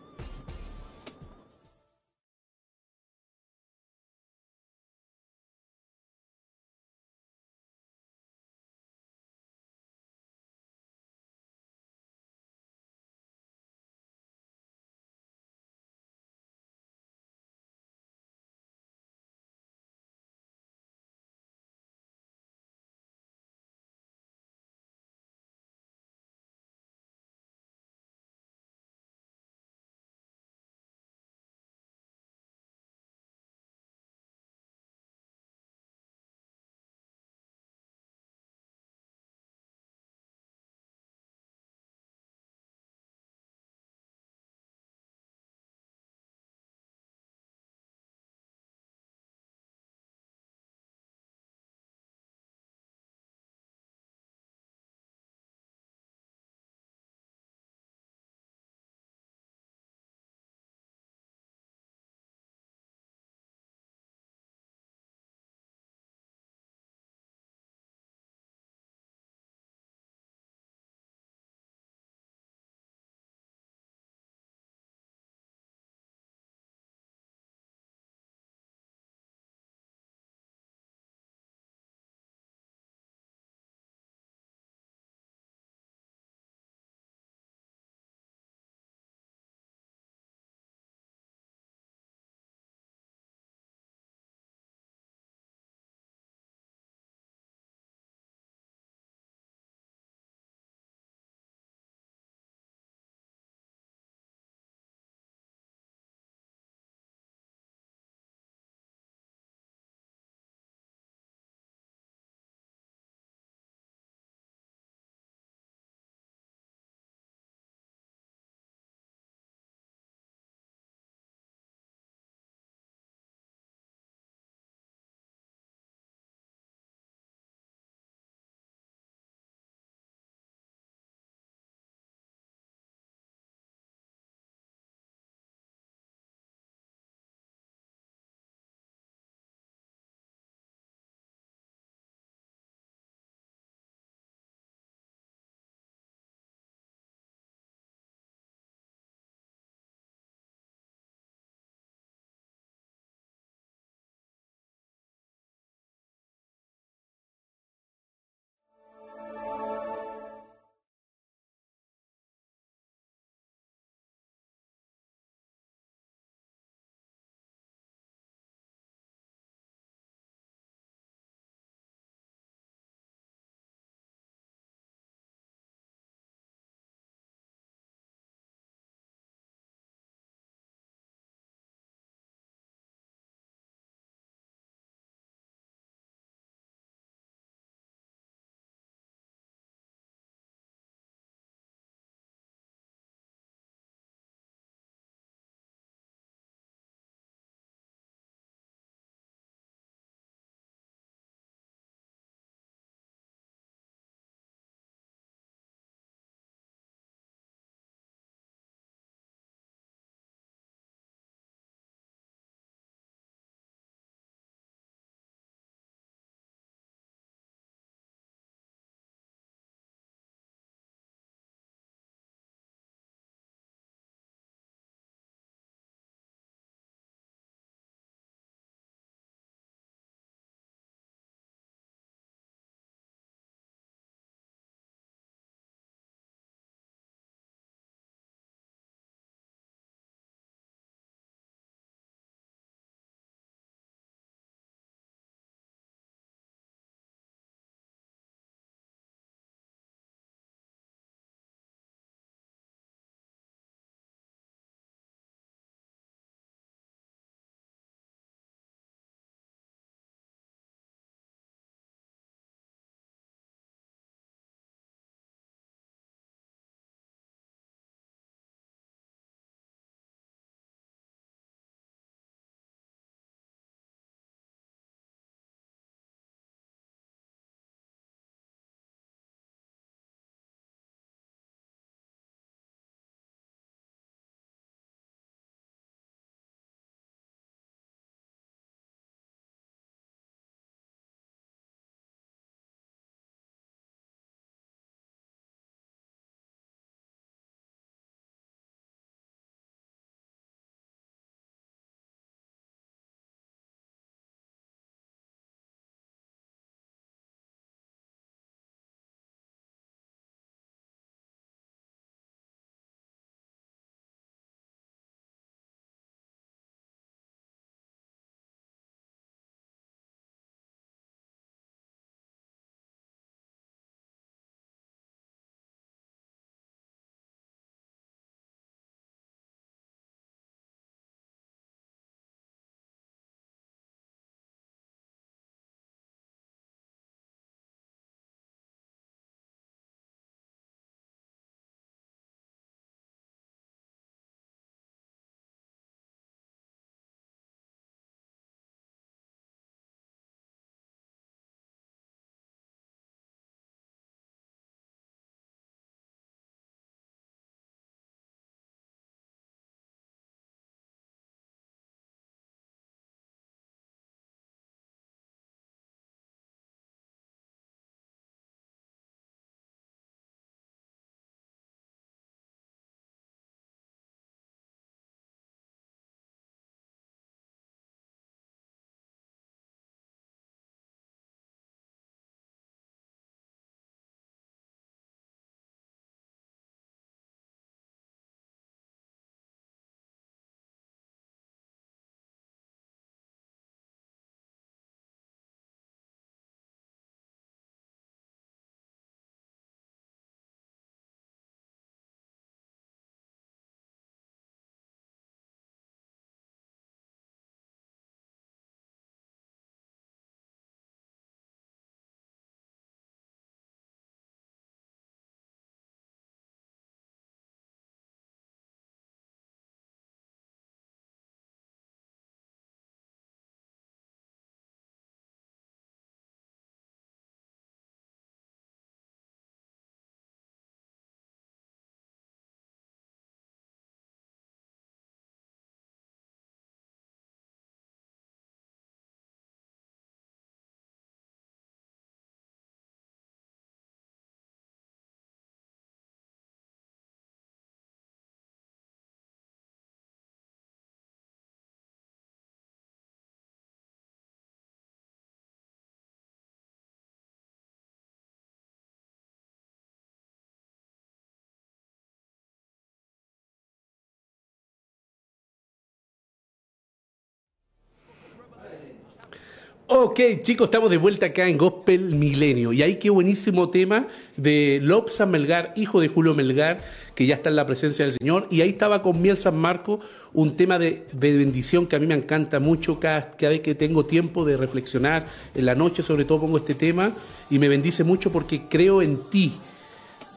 [469.92, 472.72] Ok, chicos, estamos de vuelta acá en Gospel Milenio.
[472.72, 474.06] Y ahí qué buenísimo tema
[474.38, 476.78] de Lobsan Melgar, hijo de Julio Melgar,
[477.16, 478.46] que ya está en la presencia del Señor.
[478.52, 480.00] Y ahí estaba con Miel San Marco,
[480.32, 483.00] un tema de, de bendición que a mí me encanta mucho.
[483.00, 485.26] Cada, cada vez que tengo tiempo de reflexionar,
[485.56, 487.14] en la noche sobre todo pongo este tema
[487.50, 489.54] y me bendice mucho porque creo en ti.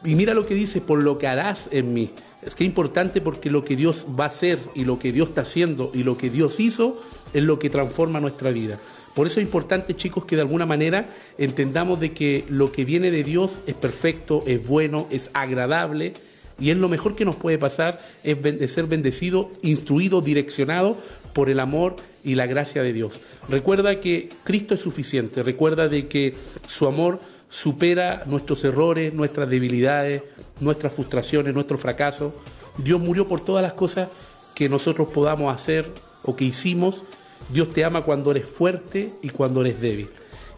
[0.02, 2.10] Y mira lo que dice, por lo que harás en mí.
[2.44, 5.28] Es que es importante porque lo que Dios va a hacer y lo que Dios
[5.28, 7.00] está haciendo y lo que Dios hizo
[7.34, 8.80] es lo que transforma nuestra vida.
[9.14, 13.10] Por eso es importante, chicos, que de alguna manera entendamos de que lo que viene
[13.10, 16.14] de Dios es perfecto, es bueno, es agradable
[16.58, 20.96] y es lo mejor que nos puede pasar, es ser bendecido, instruido, direccionado
[21.32, 23.20] por el amor y la gracia de Dios.
[23.48, 26.34] Recuerda que Cristo es suficiente, recuerda de que
[26.66, 30.22] su amor supera nuestros errores, nuestras debilidades,
[30.60, 32.32] nuestras frustraciones, nuestros fracasos.
[32.78, 34.08] Dios murió por todas las cosas
[34.54, 35.90] que nosotros podamos hacer
[36.22, 37.04] o que hicimos.
[37.50, 40.08] Dios te ama cuando eres fuerte y cuando eres débil.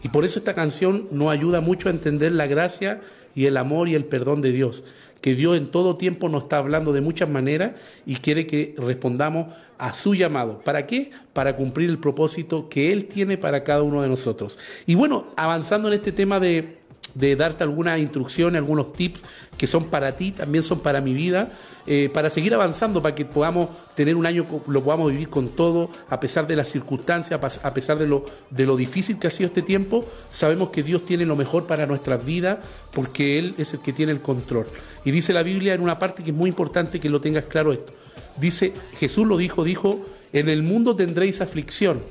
[0.03, 3.01] Y por eso esta canción nos ayuda mucho a entender la gracia
[3.33, 4.83] y el amor y el perdón de Dios.
[5.19, 7.73] Que Dios en todo tiempo nos está hablando de muchas maneras
[8.05, 10.59] y quiere que respondamos a su llamado.
[10.59, 11.09] ¿Para qué?
[11.33, 14.59] Para cumplir el propósito que Él tiene para cada uno de nosotros.
[14.85, 16.77] Y bueno, avanzando en este tema de,
[17.15, 19.21] de darte algunas instrucciones, algunos tips
[19.57, 21.49] que son para ti, también son para mi vida,
[21.87, 25.89] eh, para seguir avanzando, para que podamos tener un año, lo podamos vivir con todo,
[26.09, 29.47] a pesar de las circunstancias, a pesar de lo, de lo difícil que ha sido
[29.47, 32.59] este tiempo, sabemos que Dios tiene lo mejor para nuestras vidas,
[32.91, 34.67] porque Él es el que tiene el control.
[35.05, 37.71] Y dice la Biblia en una parte que es muy importante que lo tengas claro
[37.71, 37.93] esto.
[38.37, 42.03] Dice, Jesús lo dijo, dijo, en el mundo tendréis aflicción,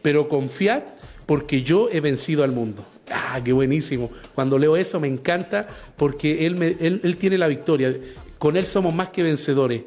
[0.00, 0.82] pero confiad
[1.26, 2.86] porque yo he vencido al mundo.
[3.10, 4.10] Ah, qué buenísimo.
[4.34, 7.94] Cuando leo eso me encanta porque él, él, él tiene la victoria.
[8.38, 9.82] Con Él somos más que vencedores.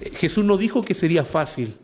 [0.00, 1.74] Eh, Jesús no dijo que sería fácil.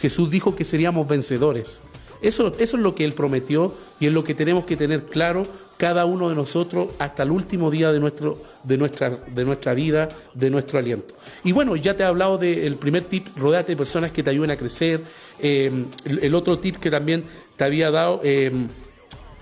[0.00, 1.82] Jesús dijo que seríamos vencedores.
[2.22, 5.42] Eso, eso es lo que Él prometió y es lo que tenemos que tener claro
[5.76, 10.08] cada uno de nosotros hasta el último día de, nuestro, de, nuestra, de nuestra vida,
[10.34, 11.14] de nuestro aliento.
[11.44, 14.50] Y bueno, ya te he hablado del primer tip, rodate de personas que te ayuden
[14.50, 15.00] a crecer.
[15.38, 15.70] Eh,
[16.04, 17.24] el, el otro tip que también
[17.56, 18.20] te había dado...
[18.22, 18.52] eh,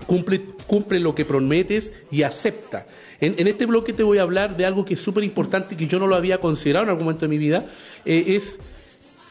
[0.05, 2.87] cumple, cumple lo que prometes y acepta.
[3.19, 5.99] En, este bloque te voy a hablar de algo que es súper importante que yo
[5.99, 7.65] no lo había considerado en algún momento de mi vida.
[8.05, 8.59] eh, es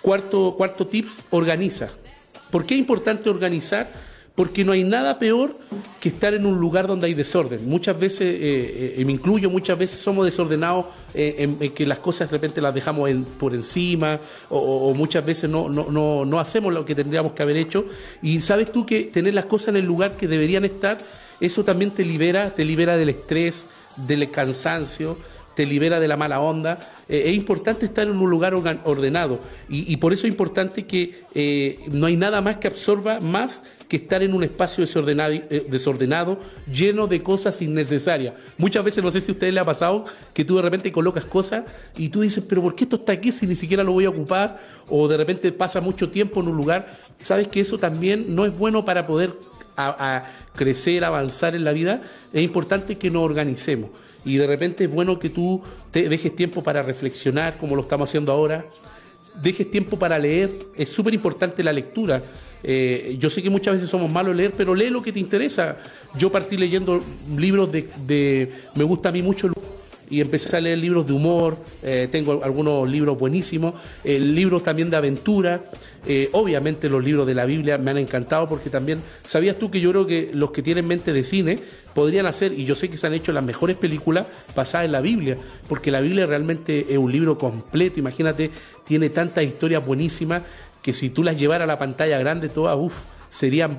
[0.00, 1.90] cuarto, cuarto tips, organiza.
[2.50, 3.92] ¿Por qué es importante organizar?
[4.39, 5.51] Porque no hay nada peor
[5.99, 7.68] que estar en un lugar donde hay desorden.
[7.68, 12.30] Muchas veces, eh, eh, me incluyo, muchas veces somos desordenados eh, en, que las cosas
[12.30, 16.72] de repente las dejamos en- por encima o, muchas veces no, no, no, no hacemos
[16.72, 17.86] lo que tendríamos que haber hecho.
[18.22, 20.99] Y sabes tú que tener las cosas en el lugar que deberían estar,
[21.41, 23.66] eso también te libera, te libera del estrés,
[23.97, 25.18] del cansancio,
[25.57, 26.78] te libera de la mala onda.
[27.09, 32.07] Eh, es importante estar en un lugar ordenado y, por eso es importante que no
[32.07, 36.39] hay nada más que absorba más que estar en un espacio desordenado, eh, desordenado,
[36.70, 38.34] lleno de cosas innecesarias.
[38.59, 41.24] Muchas veces, no sé si a ustedes les ha pasado, que tú de repente colocas
[41.24, 41.64] cosas
[41.97, 44.11] y tú dices, pero ¿por qué esto está aquí si ni siquiera lo voy a
[44.11, 44.61] ocupar?
[44.89, 46.89] O de repente pasa mucho tiempo en un lugar.
[47.22, 49.34] Sabes que eso también no es bueno para poder
[49.76, 50.24] a, a
[50.55, 53.91] crecer, avanzar en la vida, es importante que nos organicemos.
[54.24, 55.62] Y de repente es bueno que tú
[55.93, 58.64] te dejes tiempo para reflexionar, como lo estamos haciendo ahora.
[59.41, 60.51] Dejes tiempo para leer.
[60.74, 62.22] Es súper importante la lectura.
[62.62, 65.76] Eh, yo sé que muchas veces somos malos leer, pero lee lo que te interesa.
[66.16, 67.02] Yo partí leyendo
[67.36, 69.48] libros de, me gusta a mí mucho
[70.11, 74.88] y empecé a leer libros de humor, eh, tengo algunos libros buenísimos, eh, libros también
[74.88, 75.64] de aventura,
[76.32, 79.90] obviamente los libros de la Biblia me han encantado porque también, ¿sabías tú que yo
[79.90, 81.59] creo que los que tienen mente de cine
[81.92, 85.02] podrían hacer, y yo sé que se han hecho las mejores películas basadas en la
[85.02, 85.36] Biblia,
[85.68, 88.50] porque la Biblia realmente es un libro completo, imagínate,
[88.86, 90.42] tiene tantas historias buenísimas
[90.83, 92.95] que si tú las llevaras a la pantalla grande todas, uff,
[93.31, 93.79] serían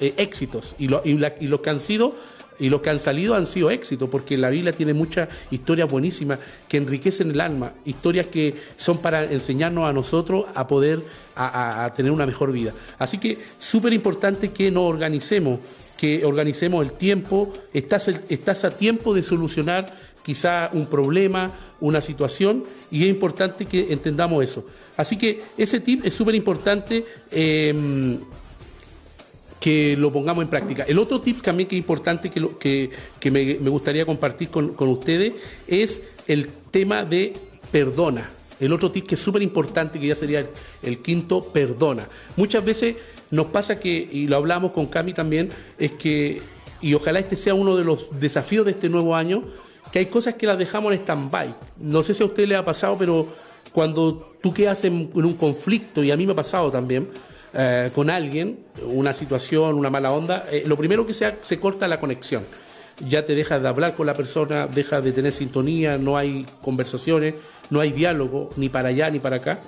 [0.00, 2.14] eh, éxitos, y, lo- los que han sido
[2.58, 6.38] y los que han salido han sido éxitos, porque la Biblia tiene muchas historias buenísimas
[6.66, 11.00] que enriquecen el alma, historias que son para enseñarnos a nosotros a poder
[11.34, 12.72] a, a- tener una mejor vida.
[12.98, 15.60] Así que súper importante que nos organicemos,
[15.98, 19.94] que organicemos el tiempo, estás, estás a tiempo de solucionar
[20.26, 24.66] quizá un problema, una situación, y es importante que entendamos eso.
[24.96, 27.04] Así que ese tip es súper importante.
[27.30, 28.18] eh,
[29.58, 30.84] que lo pongamos en práctica.
[30.86, 32.90] El otro tip también que es importante que, lo- que,
[33.30, 35.32] me, gustaría compartir con, con ustedes
[35.66, 37.32] es el tema de
[37.72, 38.30] perdona.
[38.60, 40.48] El otro tip que es súper importante, que ya sería el,
[40.82, 42.06] el quinto, perdona.
[42.36, 42.96] Muchas veces
[43.30, 45.48] nos pasa que, y lo hablamos con Cami también,
[45.78, 46.40] es que,
[46.82, 49.42] y ojalá este sea uno de los desafíos de este nuevo año,
[49.92, 51.54] que hay cosas que las dejamos en stand-by.
[51.78, 53.26] No sé si a usted le ha pasado, pero
[53.72, 57.08] cuando tú quedas en, en un conflicto, y a mí me ha pasado también,
[57.58, 61.88] eh, con alguien, una situación, una mala onda, eh, lo primero que se, se corta
[61.88, 62.44] la conexión.
[63.08, 67.34] Ya te dejas de hablar con la persona, dejas de tener sintonía, no hay conversaciones,
[67.70, 69.60] no hay diálogo, ni para allá ni para acá.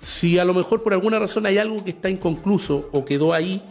[0.00, 3.62] Si a lo mejor por alguna razón hay algo que está inconcluso o quedó ahí,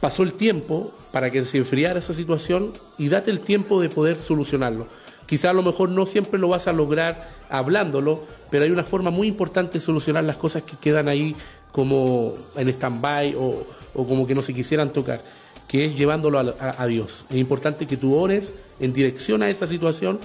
[0.00, 4.18] pasó el tiempo para que se enfriara esa situación y date el tiempo de poder
[4.18, 4.86] solucionarlo.
[5.26, 9.10] Quizá a lo mejor no siempre lo vas a lograr hablándolo, pero hay una forma
[9.10, 11.36] muy importante de solucionar las cosas que quedan ahí
[11.72, 15.22] como en stand-by o, como que no se quisieran tocar,
[15.66, 17.26] que es llevándolo a, a- a Dios.
[17.28, 20.18] Es importante que tú ores en dirección a esa situación,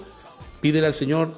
[0.61, 1.33] pídele al Señor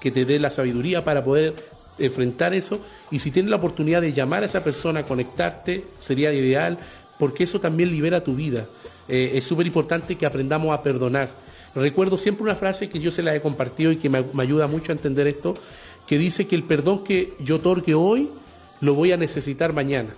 [0.00, 1.54] que te dé la sabiduría para poder
[1.98, 2.80] enfrentar eso
[3.12, 6.78] y si tienes la oportunidad de llamar a esa persona, conectarte, sería ideal
[7.18, 8.66] porque eso también libera tu vida.
[9.08, 11.28] Eh, es súper importante que aprendamos a perdonar.
[11.74, 14.66] Recuerdo siempre una frase que yo se la he compartido y que me, me ayuda
[14.66, 15.54] mucho a entender esto,
[16.06, 18.28] que dice que el perdón que yo otorgue hoy
[18.80, 20.14] lo voy a necesitar mañana.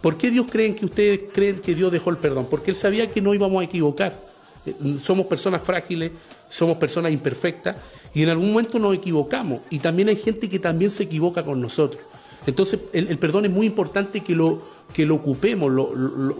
[0.00, 2.46] ¿Por qué Dios creen que ustedes creen que Dios dejó el perdón?
[2.50, 4.20] Porque Él sabía que no íbamos a equivocar.
[4.66, 6.12] Eh, Somos personas frágiles,
[6.48, 7.76] somos personas imperfectas
[8.12, 9.62] y en algún momento nos equivocamos.
[9.70, 12.02] Y también hay gente que también se equivoca con nosotros.
[12.46, 15.72] Entonces el, perdón es muy importante que lo, que lo ocupemos.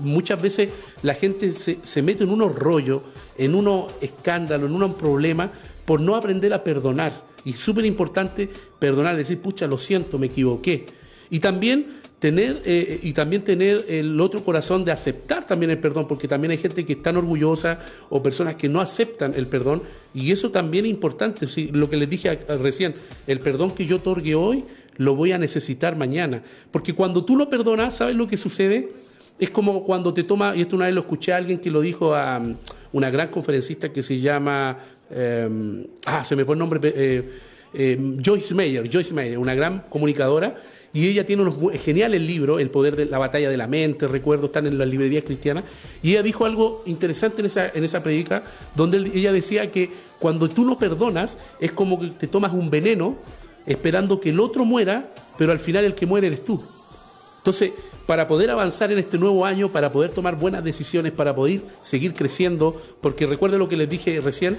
[0.00, 0.68] Muchas veces
[1.02, 3.02] la gente se, se mete en unos rollos,
[3.38, 5.50] en unos escándalos, en unos problemas
[5.84, 7.24] por no aprender a perdonar.
[7.44, 8.48] Y es súper importante
[8.78, 10.86] perdonar, decir, pucha, lo siento, me equivoqué.
[11.30, 16.08] Y también tener eh, y también tener el otro corazón de aceptar también el perdón,
[16.08, 19.82] porque también hay gente que es orgullosa o personas que no aceptan el perdón
[20.14, 21.46] y eso también es importante.
[21.48, 22.94] Sí, lo que les dije recién,
[23.26, 24.64] el perdón que yo otorgue hoy
[24.96, 28.90] lo voy a necesitar mañana, porque cuando tú lo perdonas, ¿sabes lo que sucede?
[29.38, 31.80] Es como cuando te toma, y esto una vez lo escuché a alguien que lo
[31.80, 32.54] dijo a um,
[32.92, 34.78] una gran conferencista que se llama,
[35.10, 37.30] eh, ah, se me fue el nombre, eh,
[37.74, 40.54] eh, Joyce Meyer, Joyce Meyer, una gran comunicadora,
[40.92, 44.46] y ella tiene unos geniales libros, El poder de la batalla de la mente, recuerdo,
[44.46, 45.64] están en las librerías cristianas,
[46.00, 48.44] y ella dijo algo interesante en esa, en esa predica,
[48.76, 49.90] donde ella decía que
[50.20, 53.16] cuando tú no perdonas, es como que te tomas un veneno
[53.66, 56.62] esperando que el otro muera, pero al final el que muere eres tú.
[57.38, 57.72] Entonces,
[58.06, 62.12] para poder avanzar en este nuevo año, para poder tomar buenas decisiones, para poder seguir
[62.12, 64.58] creciendo, porque recuerden lo que les dije recién,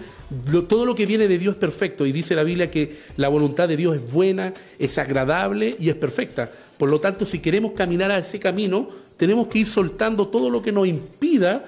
[0.68, 3.68] todo lo que viene de Dios es perfecto y dice la Biblia que la voluntad
[3.68, 6.52] de Dios es buena, es agradable y es perfecta.
[6.78, 10.62] Por lo tanto, si queremos caminar a ese camino, tenemos que ir soltando todo lo
[10.62, 11.66] que nos impida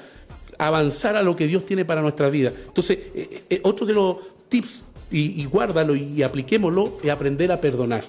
[0.58, 2.52] avanzar a lo que Dios tiene para nuestra vida.
[2.68, 4.18] Entonces, eh, eh, otro de los
[4.50, 8.04] tips, y, y guárdalo y apliquémoslo, es aprender a perdonar.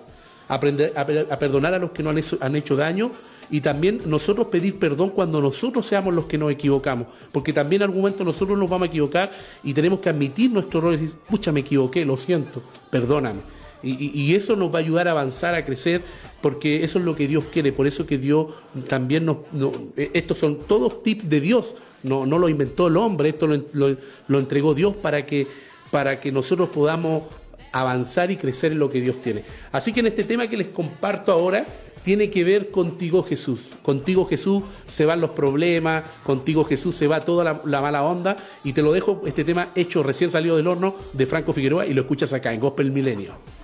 [0.50, 3.10] Aprender a, per- a perdonar a los que nos han hecho, han hecho daño
[3.50, 7.06] y también nosotros pedir perdón cuando nosotros seamos los que nos equivocamos.
[7.32, 9.30] Porque también en algún momento nosotros nos vamos a equivocar
[9.62, 13.40] y tenemos que admitir nuestro error y decir, pucha, me equivoqué, lo siento, perdóname.
[13.80, 16.00] Y, eso nos va a ayudar a avanzar, a crecer,
[16.40, 17.70] porque eso es lo que Dios quiere.
[17.72, 18.46] Por eso que Dios
[18.88, 19.36] también nos...
[19.52, 23.46] no- eh, estos son todos tips de Dios, no, no lo inventó el hombre, esto
[23.46, 23.96] lo-
[24.26, 25.46] lo entregó Dios para que,
[25.90, 27.24] para que nosotros podamos
[27.72, 29.44] avanzar y crecer en lo que Dios tiene.
[29.72, 31.66] Así que en este tema que les comparto ahora
[32.04, 33.70] tiene que ver contigo Jesús.
[33.82, 38.36] Contigo Jesús se van los problemas, contigo Jesús se va toda la, la mala onda
[38.64, 41.92] y te lo dejo este tema hecho recién salido del horno de Franco Figueroa y
[41.92, 43.57] lo escuchas acá en Gospel Milenio.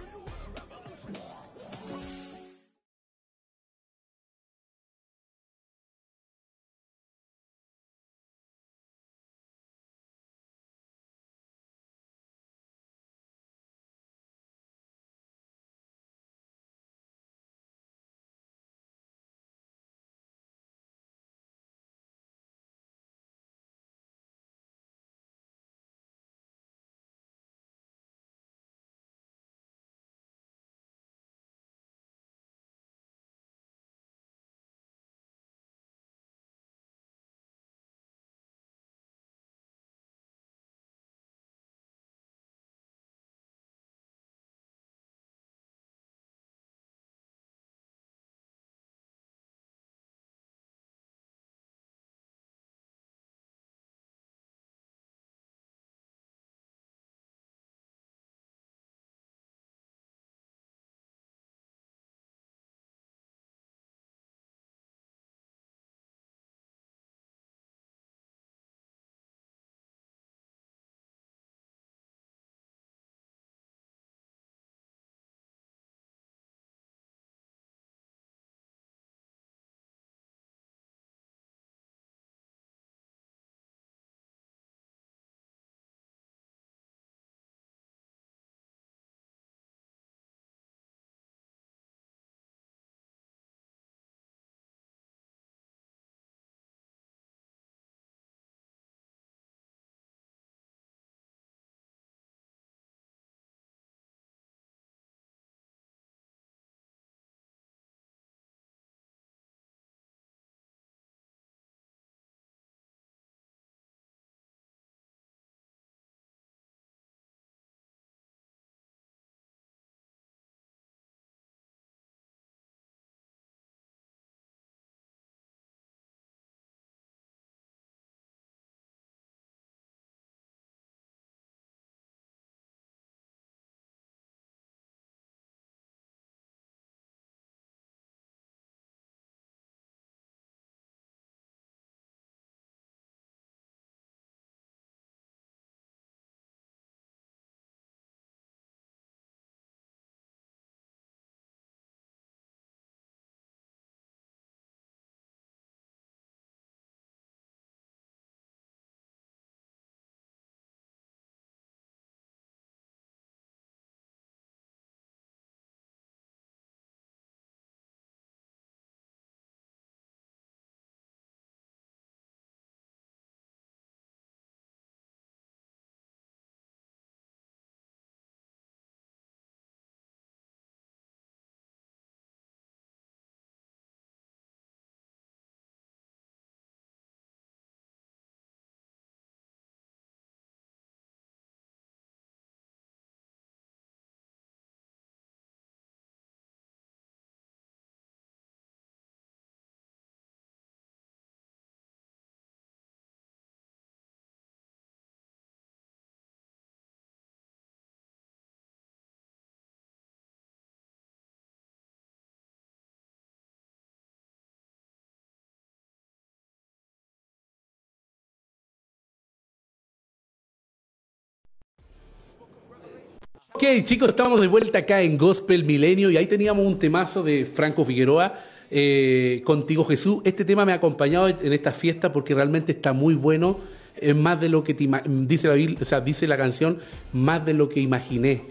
[223.57, 227.47] Ok, chicos, estamos de vuelta acá en Gospel Milenio y ahí teníamos un temazo de
[227.47, 228.35] Franco Figueroa,
[228.69, 230.23] eh, Contigo Jesús.
[230.25, 233.61] Este tema me ha acompañado en esta fiesta porque realmente está muy bueno,
[233.95, 236.81] es más de lo que te dice la, o sea, dice la canción,
[237.13, 238.43] más de lo que imaginé.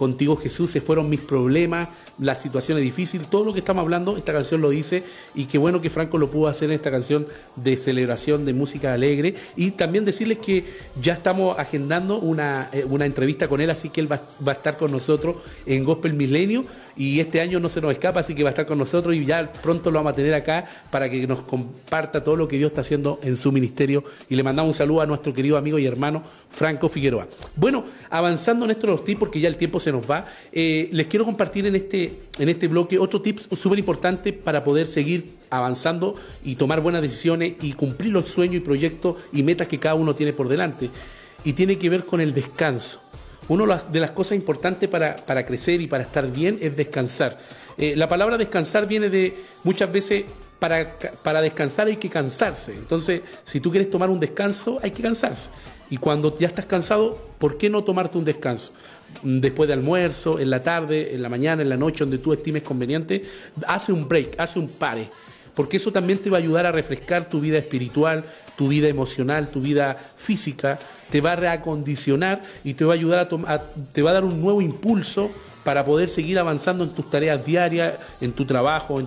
[0.00, 4.32] Contigo Jesús se fueron mis problemas, las situaciones difíciles, todo lo que estamos hablando, esta
[4.32, 7.76] canción lo dice y qué bueno que Franco lo pudo hacer en esta canción de
[7.76, 10.64] celebración de música alegre y también decirles que
[11.02, 14.78] ya estamos agendando una, eh, una entrevista con él, así que él va a estar
[14.78, 15.36] con nosotros
[15.66, 16.64] en Gospel Milenio
[17.00, 19.24] y este año no se nos escapa, así que va a estar con nosotros y
[19.24, 22.72] ya pronto lo vamos a tener acá para que nos comparta todo lo que Dios
[22.72, 25.86] está haciendo en su ministerio y le mandamos un saludo a nuestro querido amigo y
[25.86, 27.26] hermano Franco Figueroa.
[27.56, 31.24] Bueno, avanzando en estos tips, porque ya el tiempo se nos va, eh, les quiero
[31.24, 36.56] compartir en este, en este bloque otro tips súper importante para poder seguir avanzando y
[36.56, 40.34] tomar buenas decisiones y cumplir los sueños y proyectos y metas que cada uno tiene
[40.34, 40.90] por delante.
[41.46, 43.00] Y tiene que ver con el descanso.
[43.48, 47.38] Una de las cosas importantes para, para crecer y para estar bien es descansar.
[47.76, 50.24] Eh, la palabra descansar viene de muchas veces
[50.58, 52.72] para, para descansar hay que cansarse.
[52.72, 55.48] Entonces, si tú quieres tomar un descanso, hay que cansarse.
[55.88, 58.72] Y cuando ya estás cansado, ¿por qué no tomarte un descanso?
[59.24, 62.62] Después de almuerzo, en la tarde, en la mañana, en la noche, donde tú estimes
[62.62, 63.24] conveniente,
[63.66, 65.08] hace un break, hace un pare.
[65.54, 68.24] Porque eso también te va a ayudar a refrescar tu vida espiritual,
[68.60, 73.26] tu vida emocional, tu vida física, te va a reacondicionar y te va a ayudar
[73.46, 73.62] a, a-
[73.94, 75.30] te va a dar un nuevo impulso
[75.64, 79.06] para poder seguir avanzando en tus tareas diarias, en tu trabajo, en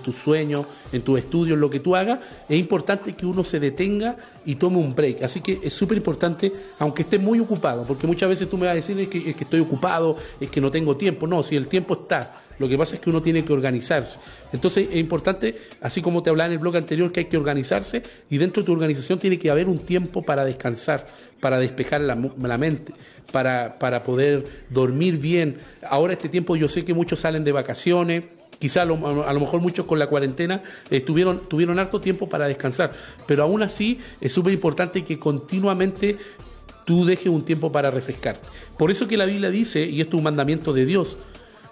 [0.00, 2.20] tus sueños, en tus estudios, lo que tú hagas.
[2.48, 5.22] Es importante que uno se detenga y tome un break.
[5.22, 8.72] Así que es súper importante, aunque esté muy ocupado, porque muchas veces tú me vas
[8.72, 11.26] a decir que, es que estoy ocupado, es que no tengo tiempo.
[11.26, 12.40] No, si el tiempo está.
[12.58, 14.18] Lo que pasa es que uno tiene que organizarse.
[14.52, 18.02] Entonces es importante, así como te hablaba en el blog anterior, que hay que organizarse
[18.30, 21.08] y dentro de tu organización tiene que haber un tiempo para descansar,
[21.44, 22.94] para despejar la, la mente,
[23.30, 25.58] para, para poder dormir bien.
[25.86, 28.24] Ahora este tiempo yo sé que muchos salen de vacaciones,
[28.58, 30.62] quizá lo, mejor muchos con la cuarentena
[31.04, 32.92] tuvieron, tuvieron harto tiempo para descansar,
[33.26, 36.16] pero aún así es súper importante que continuamente
[36.86, 38.48] tú dejes un tiempo para refrescarte.
[38.78, 41.18] Por eso que la Biblia dice, y esto es un mandamiento de Dios,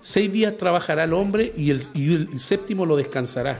[0.02, 3.58] seis días trabajará el hombre y el, y el séptimo lo descansará.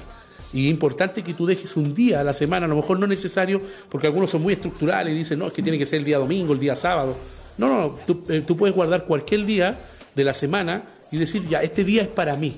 [0.53, 3.05] Y es importante que tú dejes un día a la semana, a lo mejor no
[3.07, 6.01] es necesario, porque algunos son muy estructurales y dicen, no, es que tiene que ser
[6.01, 7.17] el día domingo, el día sábado.
[7.59, 7.99] No, no,
[8.29, 9.79] eh, tú puedes guardar cualquier día
[10.15, 12.55] de la semana y decir, ya, este día es para mí.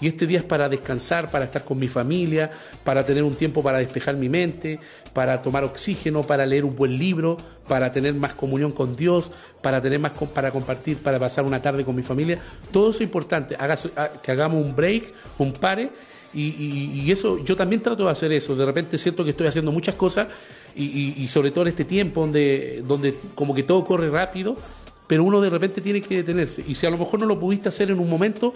[0.00, 2.50] Y este día es para descansar, para estar con mi familia,
[2.82, 4.80] para tener un tiempo para despejar mi mente,
[5.12, 7.36] para tomar oxígeno, para leer un buen libro,
[7.68, 9.30] para tener más comunión con Dios,
[9.60, 12.40] para tener más para compartir, para pasar una tarde con mi familia.
[12.72, 13.54] Todo eso es importante.
[13.56, 15.04] Hagas- ha- que hagamos un break,
[15.38, 15.90] un pare.
[16.34, 18.56] Y, y- eso, yo también trato de hacer eso.
[18.56, 20.28] De repente siento que estoy haciendo muchas cosas
[20.74, 24.56] y, y- y sobre todo en este tiempo donde, donde como que todo corre rápido,
[25.06, 26.64] pero uno de repente tiene que detenerse.
[26.66, 28.54] Y si a lo mejor no lo pudiste hacer en un momento,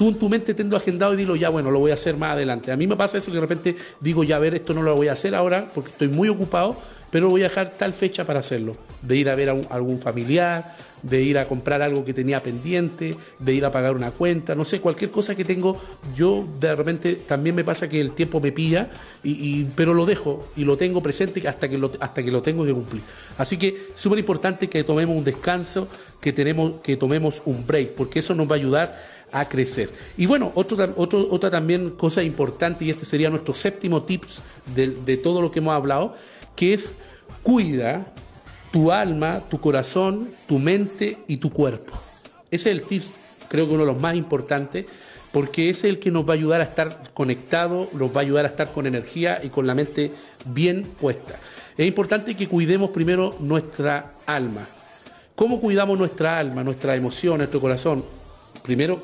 [0.00, 2.30] tú en tu mente tendo agendado y dilo, ya bueno, lo voy a hacer más
[2.32, 2.72] adelante.
[2.72, 4.96] A mí me pasa eso que de repente digo, ya a ver, esto no lo
[4.96, 6.74] voy a hacer ahora porque estoy muy ocupado,
[7.10, 8.74] pero voy a dejar tal fecha para hacerlo.
[9.02, 13.14] De ir a ver a, algún familiar, de ir a comprar algo que tenía pendiente,
[13.38, 15.78] de ir a pagar una cuenta, no sé, cualquier cosa que tengo,
[16.14, 18.88] yo de repente también me pasa que el tiempo me pilla,
[19.22, 22.64] y- pero lo dejo y lo tengo presente hasta que lo, hasta que lo tengo
[22.64, 23.02] que cumplir.
[23.36, 25.88] Así que súper importante que tomemos un descanso,
[26.22, 29.90] que, tenemos, que tomemos un break, porque eso nos va a ayudar a crecer.
[30.16, 34.42] Y bueno, otro, otra también cosa importante, y este sería nuestro séptimo tips
[34.74, 36.14] de, todo lo que hemos hablado,
[36.56, 36.94] que es
[37.42, 38.12] cuida
[38.70, 41.98] tu alma, tu corazón, tu mente y tu cuerpo.
[42.50, 43.14] Ese es el tips,
[43.48, 44.86] creo que uno de los más importantes,
[45.32, 48.44] porque es el que nos va a ayudar a estar conectado, nos va a ayudar
[48.44, 50.10] a estar con energía y con la mente
[50.44, 51.38] bien puesta.
[51.76, 54.66] Es importante que cuidemos primero nuestra alma.
[55.36, 58.04] ¿Cómo cuidamos nuestra alma, nuestra emoción, nuestro corazón?
[58.62, 59.00] Primero,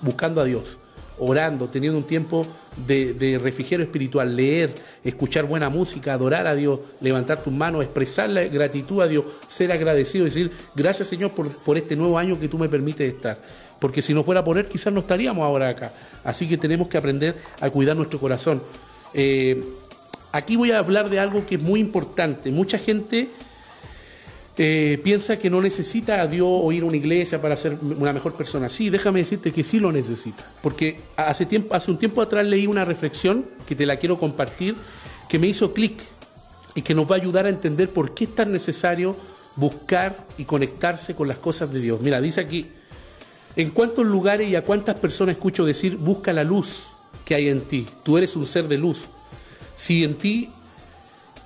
[0.00, 0.78] buscando a Dios,
[1.18, 2.46] orando, teniendo un tiempo
[2.86, 3.36] de, de
[3.80, 9.08] espiritual, leer, escuchar buena música, adorar a Dios, levantar tus manos, expresar la gratitud a
[9.08, 13.14] Dios, ser agradecido, decir, gracias Señor por, por este nuevo año que tú me permites
[13.14, 13.36] estar.
[13.78, 15.92] Porque si no fuera por Él, quizás no estaríamos ahora acá.
[16.24, 18.60] Así que tenemos que aprender a cuidar nuestro corazón.
[19.14, 19.62] Eh,
[20.32, 22.50] aquí voy a hablar de algo que es muy importante.
[22.50, 23.30] Mucha gente
[24.60, 28.12] eh, piensa que no necesita a Dios o ir a una iglesia para ser una
[28.12, 28.68] mejor persona.
[28.68, 30.44] Sí, déjame decirte que sí lo necesita.
[30.60, 34.74] Porque hace, tiempo, hace un tiempo atrás leí una reflexión que te la quiero compartir,
[35.28, 36.00] que me hizo clic
[36.74, 39.14] y que nos va a ayudar a entender por qué es tan necesario
[39.54, 42.00] buscar y conectarse con las cosas de Dios.
[42.00, 42.66] Mira, dice aquí,
[43.54, 46.84] ¿en cuántos lugares y a cuántas personas escucho decir, busca la luz
[47.24, 47.86] que hay en ti?
[48.02, 49.02] Tú eres un ser de luz.
[49.76, 50.50] Si en ti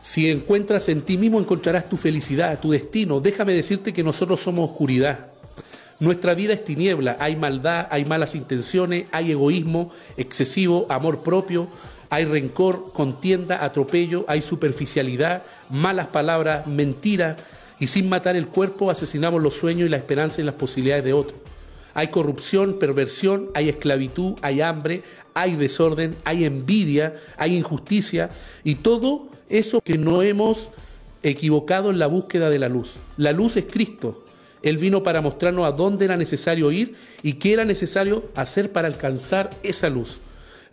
[0.02, 3.20] si encuentras en ti mismo, encontrarás tu felicidad, tu destino.
[3.20, 5.28] Déjame decirte que nosotros somos oscuridad.
[6.00, 11.68] Nuestra vida es tiniebla, hay maldad, hay malas intenciones, hay egoísmo excesivo, amor propio,
[12.10, 17.36] hay rencor, contienda, atropello, hay superficialidad, malas palabras, mentira,
[17.78, 21.12] y sin matar el cuerpo asesinamos los sueños y la esperanza y las posibilidades de
[21.12, 21.38] otros.
[21.94, 28.30] Hay corrupción, perversión, hay esclavitud, hay hambre, hay desorden, hay envidia, hay injusticia
[28.64, 30.70] y todo eso que no hemos
[31.22, 32.96] equivocado en la búsqueda de la luz.
[33.16, 34.24] La luz es Cristo.
[34.62, 38.88] Él vino para mostrarnos a dónde era necesario ir y qué era necesario hacer para
[38.88, 40.20] alcanzar esa luz.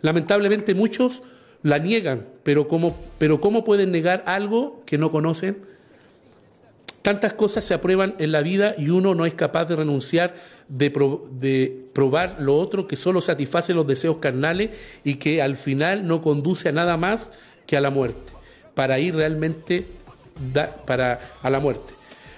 [0.02, 1.22] Lamentablemente muchos
[1.62, 2.96] la niegan, pero ¿cómo,
[3.40, 5.58] ¿cómo pueden negar algo que no conocen?
[7.02, 10.34] Tantas cosas se aprueban en la vida y uno no es capaz de renunciar
[10.68, 10.90] de,
[11.32, 14.70] de, probar lo otro que solo satisface los deseos carnales
[15.02, 17.30] y que al final no conduce a nada más
[17.66, 18.32] que a la muerte,
[18.74, 19.86] para ir realmente
[20.86, 21.94] para, a la muerte.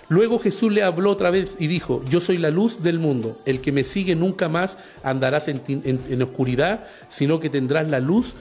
[0.08, 3.60] Luego Jesús le habló otra vez y dijo, yo soy la luz del mundo, el
[3.60, 8.34] que me sigue nunca más andarás en, en, en oscuridad, sino que tendrás la luz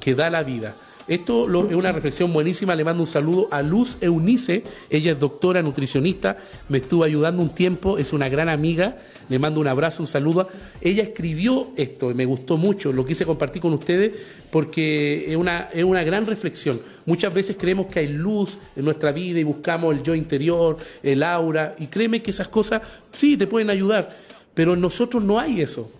[0.00, 0.74] que da la vida.
[1.10, 2.76] Esto es una reflexión buenísima.
[2.76, 4.62] Le mando un saludo a Luz Eunice.
[4.88, 6.36] Ella es doctora nutricionista.
[6.68, 7.98] Me estuvo ayudando un tiempo.
[7.98, 8.96] Es una gran amiga.
[9.28, 10.46] Le mando un abrazo, un saludo.
[10.80, 12.92] Ella escribió esto y me gustó mucho.
[12.92, 14.12] Lo quise compartir con ustedes
[14.52, 16.80] porque es una, es una gran reflexión.
[17.06, 21.24] Muchas veces creemos que hay luz en nuestra vida y buscamos el yo interior, el
[21.24, 21.74] aura.
[21.80, 24.16] Y créeme que esas cosas sí te pueden ayudar.
[24.54, 25.90] Pero en nosotros no hay eso.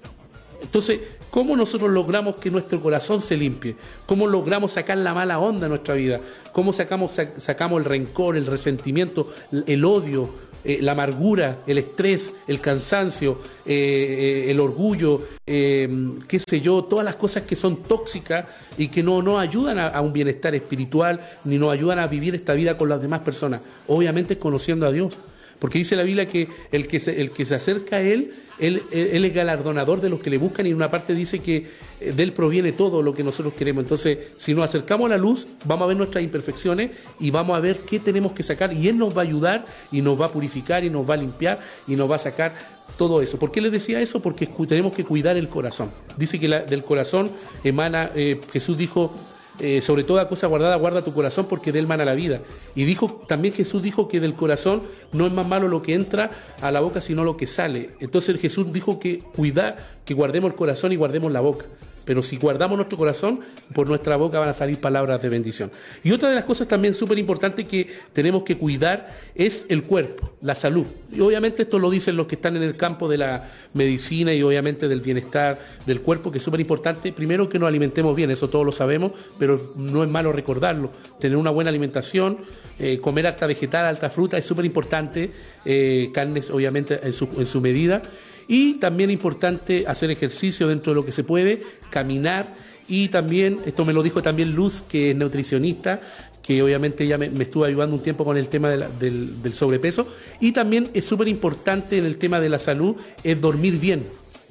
[0.62, 1.00] Entonces,
[1.30, 3.76] ¿Cómo nosotros logramos que nuestro corazón se limpie?
[4.04, 6.20] ¿Cómo logramos sacar la mala onda de nuestra vida?
[6.52, 9.32] ¿Cómo sacamos, sacamos el rencor, el resentimiento,
[9.66, 10.28] el odio,
[10.62, 17.04] eh, la amargura, el estrés, el cansancio, eh, eh, el orgullo, qué sé yo, todas
[17.04, 21.58] las cosas que son tóxicas y que no nos ayudan a, un bienestar espiritual ni
[21.58, 23.62] nos ayudan a vivir esta vida con las demás personas?
[23.86, 25.16] Obviamente conociendo a Dios.
[25.58, 29.34] Porque dice la Biblia que el que el que se acerca a Él, él, es
[29.34, 31.66] galardonador de los que le buscan y en una parte dice que
[32.00, 33.84] eh, de Él proviene todo lo que nosotros queremos.
[33.84, 37.60] Entonces, si nos acercamos a la luz, vamos a ver nuestras imperfecciones y vamos a
[37.60, 40.28] ver qué tenemos que sacar y Él nos va a ayudar y nos va a
[40.28, 42.54] purificar y nos va a limpiar y nos va a sacar
[42.96, 43.38] todo eso.
[43.38, 44.20] ¿Por qué les decía eso?
[44.20, 45.90] Porque tenemos que cuidar el corazón.
[46.16, 47.30] Dice que del corazón
[47.64, 49.14] emana, eh, Jesús dijo,
[49.60, 52.40] eh, sobre toda cosa guardada, guarda tu corazón porque de él mana la vida.
[52.74, 54.82] Y dijo, también Jesús dijo que del corazón
[55.12, 56.30] no es más malo lo que entra
[56.60, 57.90] a la boca, sino lo que sale.
[58.00, 61.66] Entonces Jesús dijo que cuida, que guardemos el corazón y guardemos la boca.
[62.04, 63.40] Pero si guardamos nuestro corazón,
[63.74, 65.70] por nuestra boca van a salir palabras de bendición.
[66.02, 70.32] Y otra de las cosas también súper importantes que tenemos que cuidar es el cuerpo,
[70.42, 70.86] la salud.
[71.12, 74.42] Y obviamente esto lo dicen los que están en el campo de la medicina y
[74.42, 77.12] obviamente del bienestar del cuerpo, que es súper importante.
[77.12, 80.90] Primero que nos alimentemos bien, eso todos lo sabemos, pero no es malo recordarlo.
[81.18, 82.38] Tener una buena alimentación,
[82.78, 85.30] eh, comer alta vegetal, alta fruta, es súper importante.
[85.64, 88.02] Eh, carnes obviamente en su, en su medida.
[88.50, 92.52] Y también es importante hacer ejercicio dentro de lo que se puede, caminar
[92.88, 96.00] y también, esto me lo dijo también Luz, que es nutricionista,
[96.42, 100.08] que obviamente ella me, estuvo ayudando un tiempo con el tema del, del sobrepeso.
[100.40, 104.04] Y también es súper importante en el tema de la salud, es dormir bien.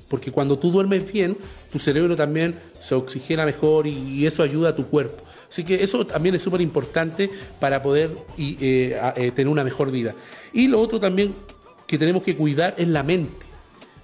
[0.07, 1.37] Porque cuando tú duermes bien,
[1.69, 5.21] tu cerebro también se oxigena mejor y, eso ayuda a tu cuerpo.
[5.49, 7.29] Así que eso también es súper importante
[7.59, 10.15] para poder eh, eh, tener una mejor vida.
[10.53, 11.35] Y lo otro también
[11.85, 13.48] que tenemos que cuidar es la mente.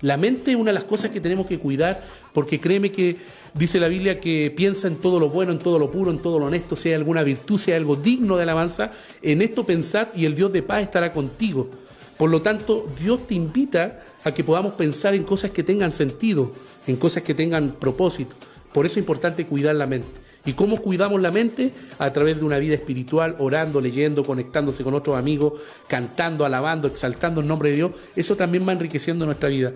[0.05, 3.15] La mente es una de las cosas que tenemos que cuidar porque créeme que
[3.55, 6.37] dice la Biblia que piensa en todo lo bueno, en todo lo puro, en todo
[6.37, 8.91] lo honesto, sea alguna virtud, sea algo digno de alabanza,
[9.23, 11.71] en esto pensad y el Dios de paz estará contigo.
[12.19, 16.51] Por lo tanto, Dios te invita a que podamos pensar en cosas que tengan sentido,
[16.85, 18.35] en cosas que tengan propósito.
[18.71, 20.24] Por eso es importante cuidar la mente.
[20.45, 21.71] ¿Y cómo cuidamos la mente?
[21.97, 25.53] A través de una vida espiritual, orando, leyendo, conectándose con otros amigos,
[25.87, 27.91] cantando, alabando, exaltando el nombre de Dios.
[28.15, 29.71] Eso también va enriqueciendo nuestra vida.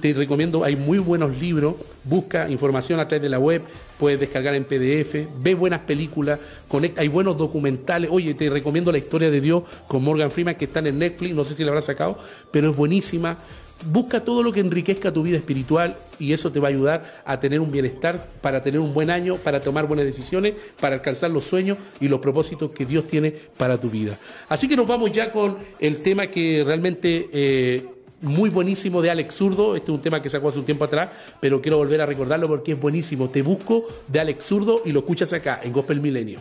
[0.00, 3.62] Te recomiendo, hay muy buenos libros, busca información a través de la web,
[3.98, 8.10] puedes descargar en PDF, ve buenas películas, conecta, hay buenos documentales.
[8.12, 11.44] Oye, te recomiendo la historia de Dios con Morgan Freeman que está en Netflix, no
[11.44, 12.18] sé si la habrá sacado,
[12.50, 13.38] pero es buenísima.
[13.86, 17.40] Busca todo lo que enriquezca tu vida espiritual y eso te va a ayudar a
[17.40, 21.44] tener un bienestar, para tener un buen año, para tomar buenas decisiones, para alcanzar los
[21.44, 24.18] sueños y los propósitos que Dios tiene para tu vida.
[24.48, 27.28] Así que nos vamos ya con el tema que realmente...
[27.32, 27.84] Eh,
[28.22, 29.74] muy buenísimo de Alex Zurdo.
[29.74, 31.08] Este es un tema que sacó hace un tiempo atrás,
[31.40, 33.30] pero quiero volver a recordarlo porque es buenísimo.
[33.30, 36.40] Te busco de Alex Zurdo y lo escuchas acá en Gospel Milenio.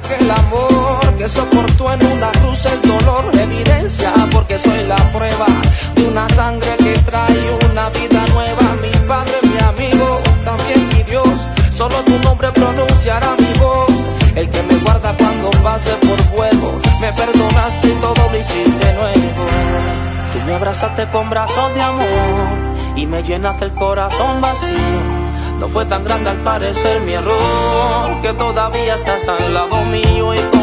[0.00, 5.44] Que el amor que soportó en una cruz el dolor, evidencia porque soy la prueba
[5.94, 8.74] de una sangre que trae una vida nueva.
[8.80, 13.92] Mi padre, mi amigo, también mi Dios, solo tu nombre pronunciará mi voz.
[14.34, 19.46] El que me guarda cuando pase por fuego, me perdonaste y todo lo hiciste nuevo.
[20.32, 25.21] Tú me abrazaste con brazos de amor y me llenaste el corazón vacío.
[25.62, 30.61] No fue tan grande al parecer mi error, que todavía estás al lado mío y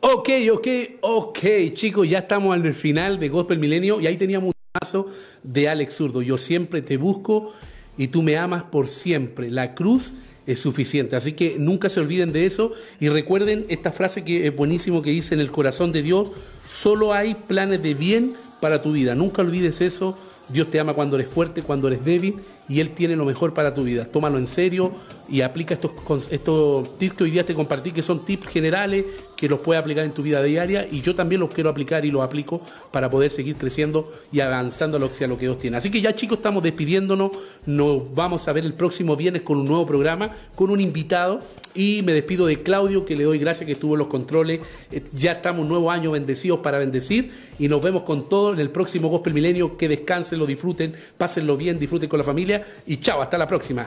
[0.00, 0.68] Ok, ok,
[1.00, 1.38] ok,
[1.74, 5.06] chicos, ya estamos al final de Gospel Milenio y ahí teníamos un paso
[5.42, 6.22] de Alex Zurdo.
[6.22, 7.52] Yo siempre te busco
[7.96, 9.50] y tú me amas por siempre.
[9.50, 10.12] La cruz
[10.46, 11.16] es suficiente.
[11.16, 15.10] Así que nunca se olviden de eso y recuerden esta frase que es buenísimo que
[15.10, 16.30] dice en el corazón de Dios,
[16.68, 19.16] solo hay planes de bien para tu vida.
[19.16, 20.16] Nunca olvides eso.
[20.48, 22.36] Dios te ama cuando eres fuerte, cuando eres débil
[22.68, 24.06] y Él tiene lo mejor para tu vida.
[24.06, 24.92] Tómalo en serio
[25.28, 29.04] y aplica estos, estos tips que hoy día te compartí, que son tips generales
[29.36, 32.10] que los puedes aplicar en tu vida diaria y yo también los quiero aplicar y
[32.10, 32.60] los aplico
[32.90, 35.76] para poder seguir creciendo y avanzando hacia lo que Dios tiene.
[35.76, 37.30] Así que ya chicos, estamos despidiéndonos,
[37.64, 41.40] nos vamos a ver el próximo viernes con un nuevo programa, con un invitado
[41.74, 44.60] y me despido de Claudio, que le doy gracias que estuvo en los controles.
[44.90, 48.58] Eh, Ya estamos un nuevo año bendecidos para bendecir y nos vemos con todo en
[48.58, 49.76] el próximo Gospel Milenio.
[49.76, 53.86] Que descansen, lo disfruten, pásenlo bien, disfruten con la familia y chao, hasta la próxima.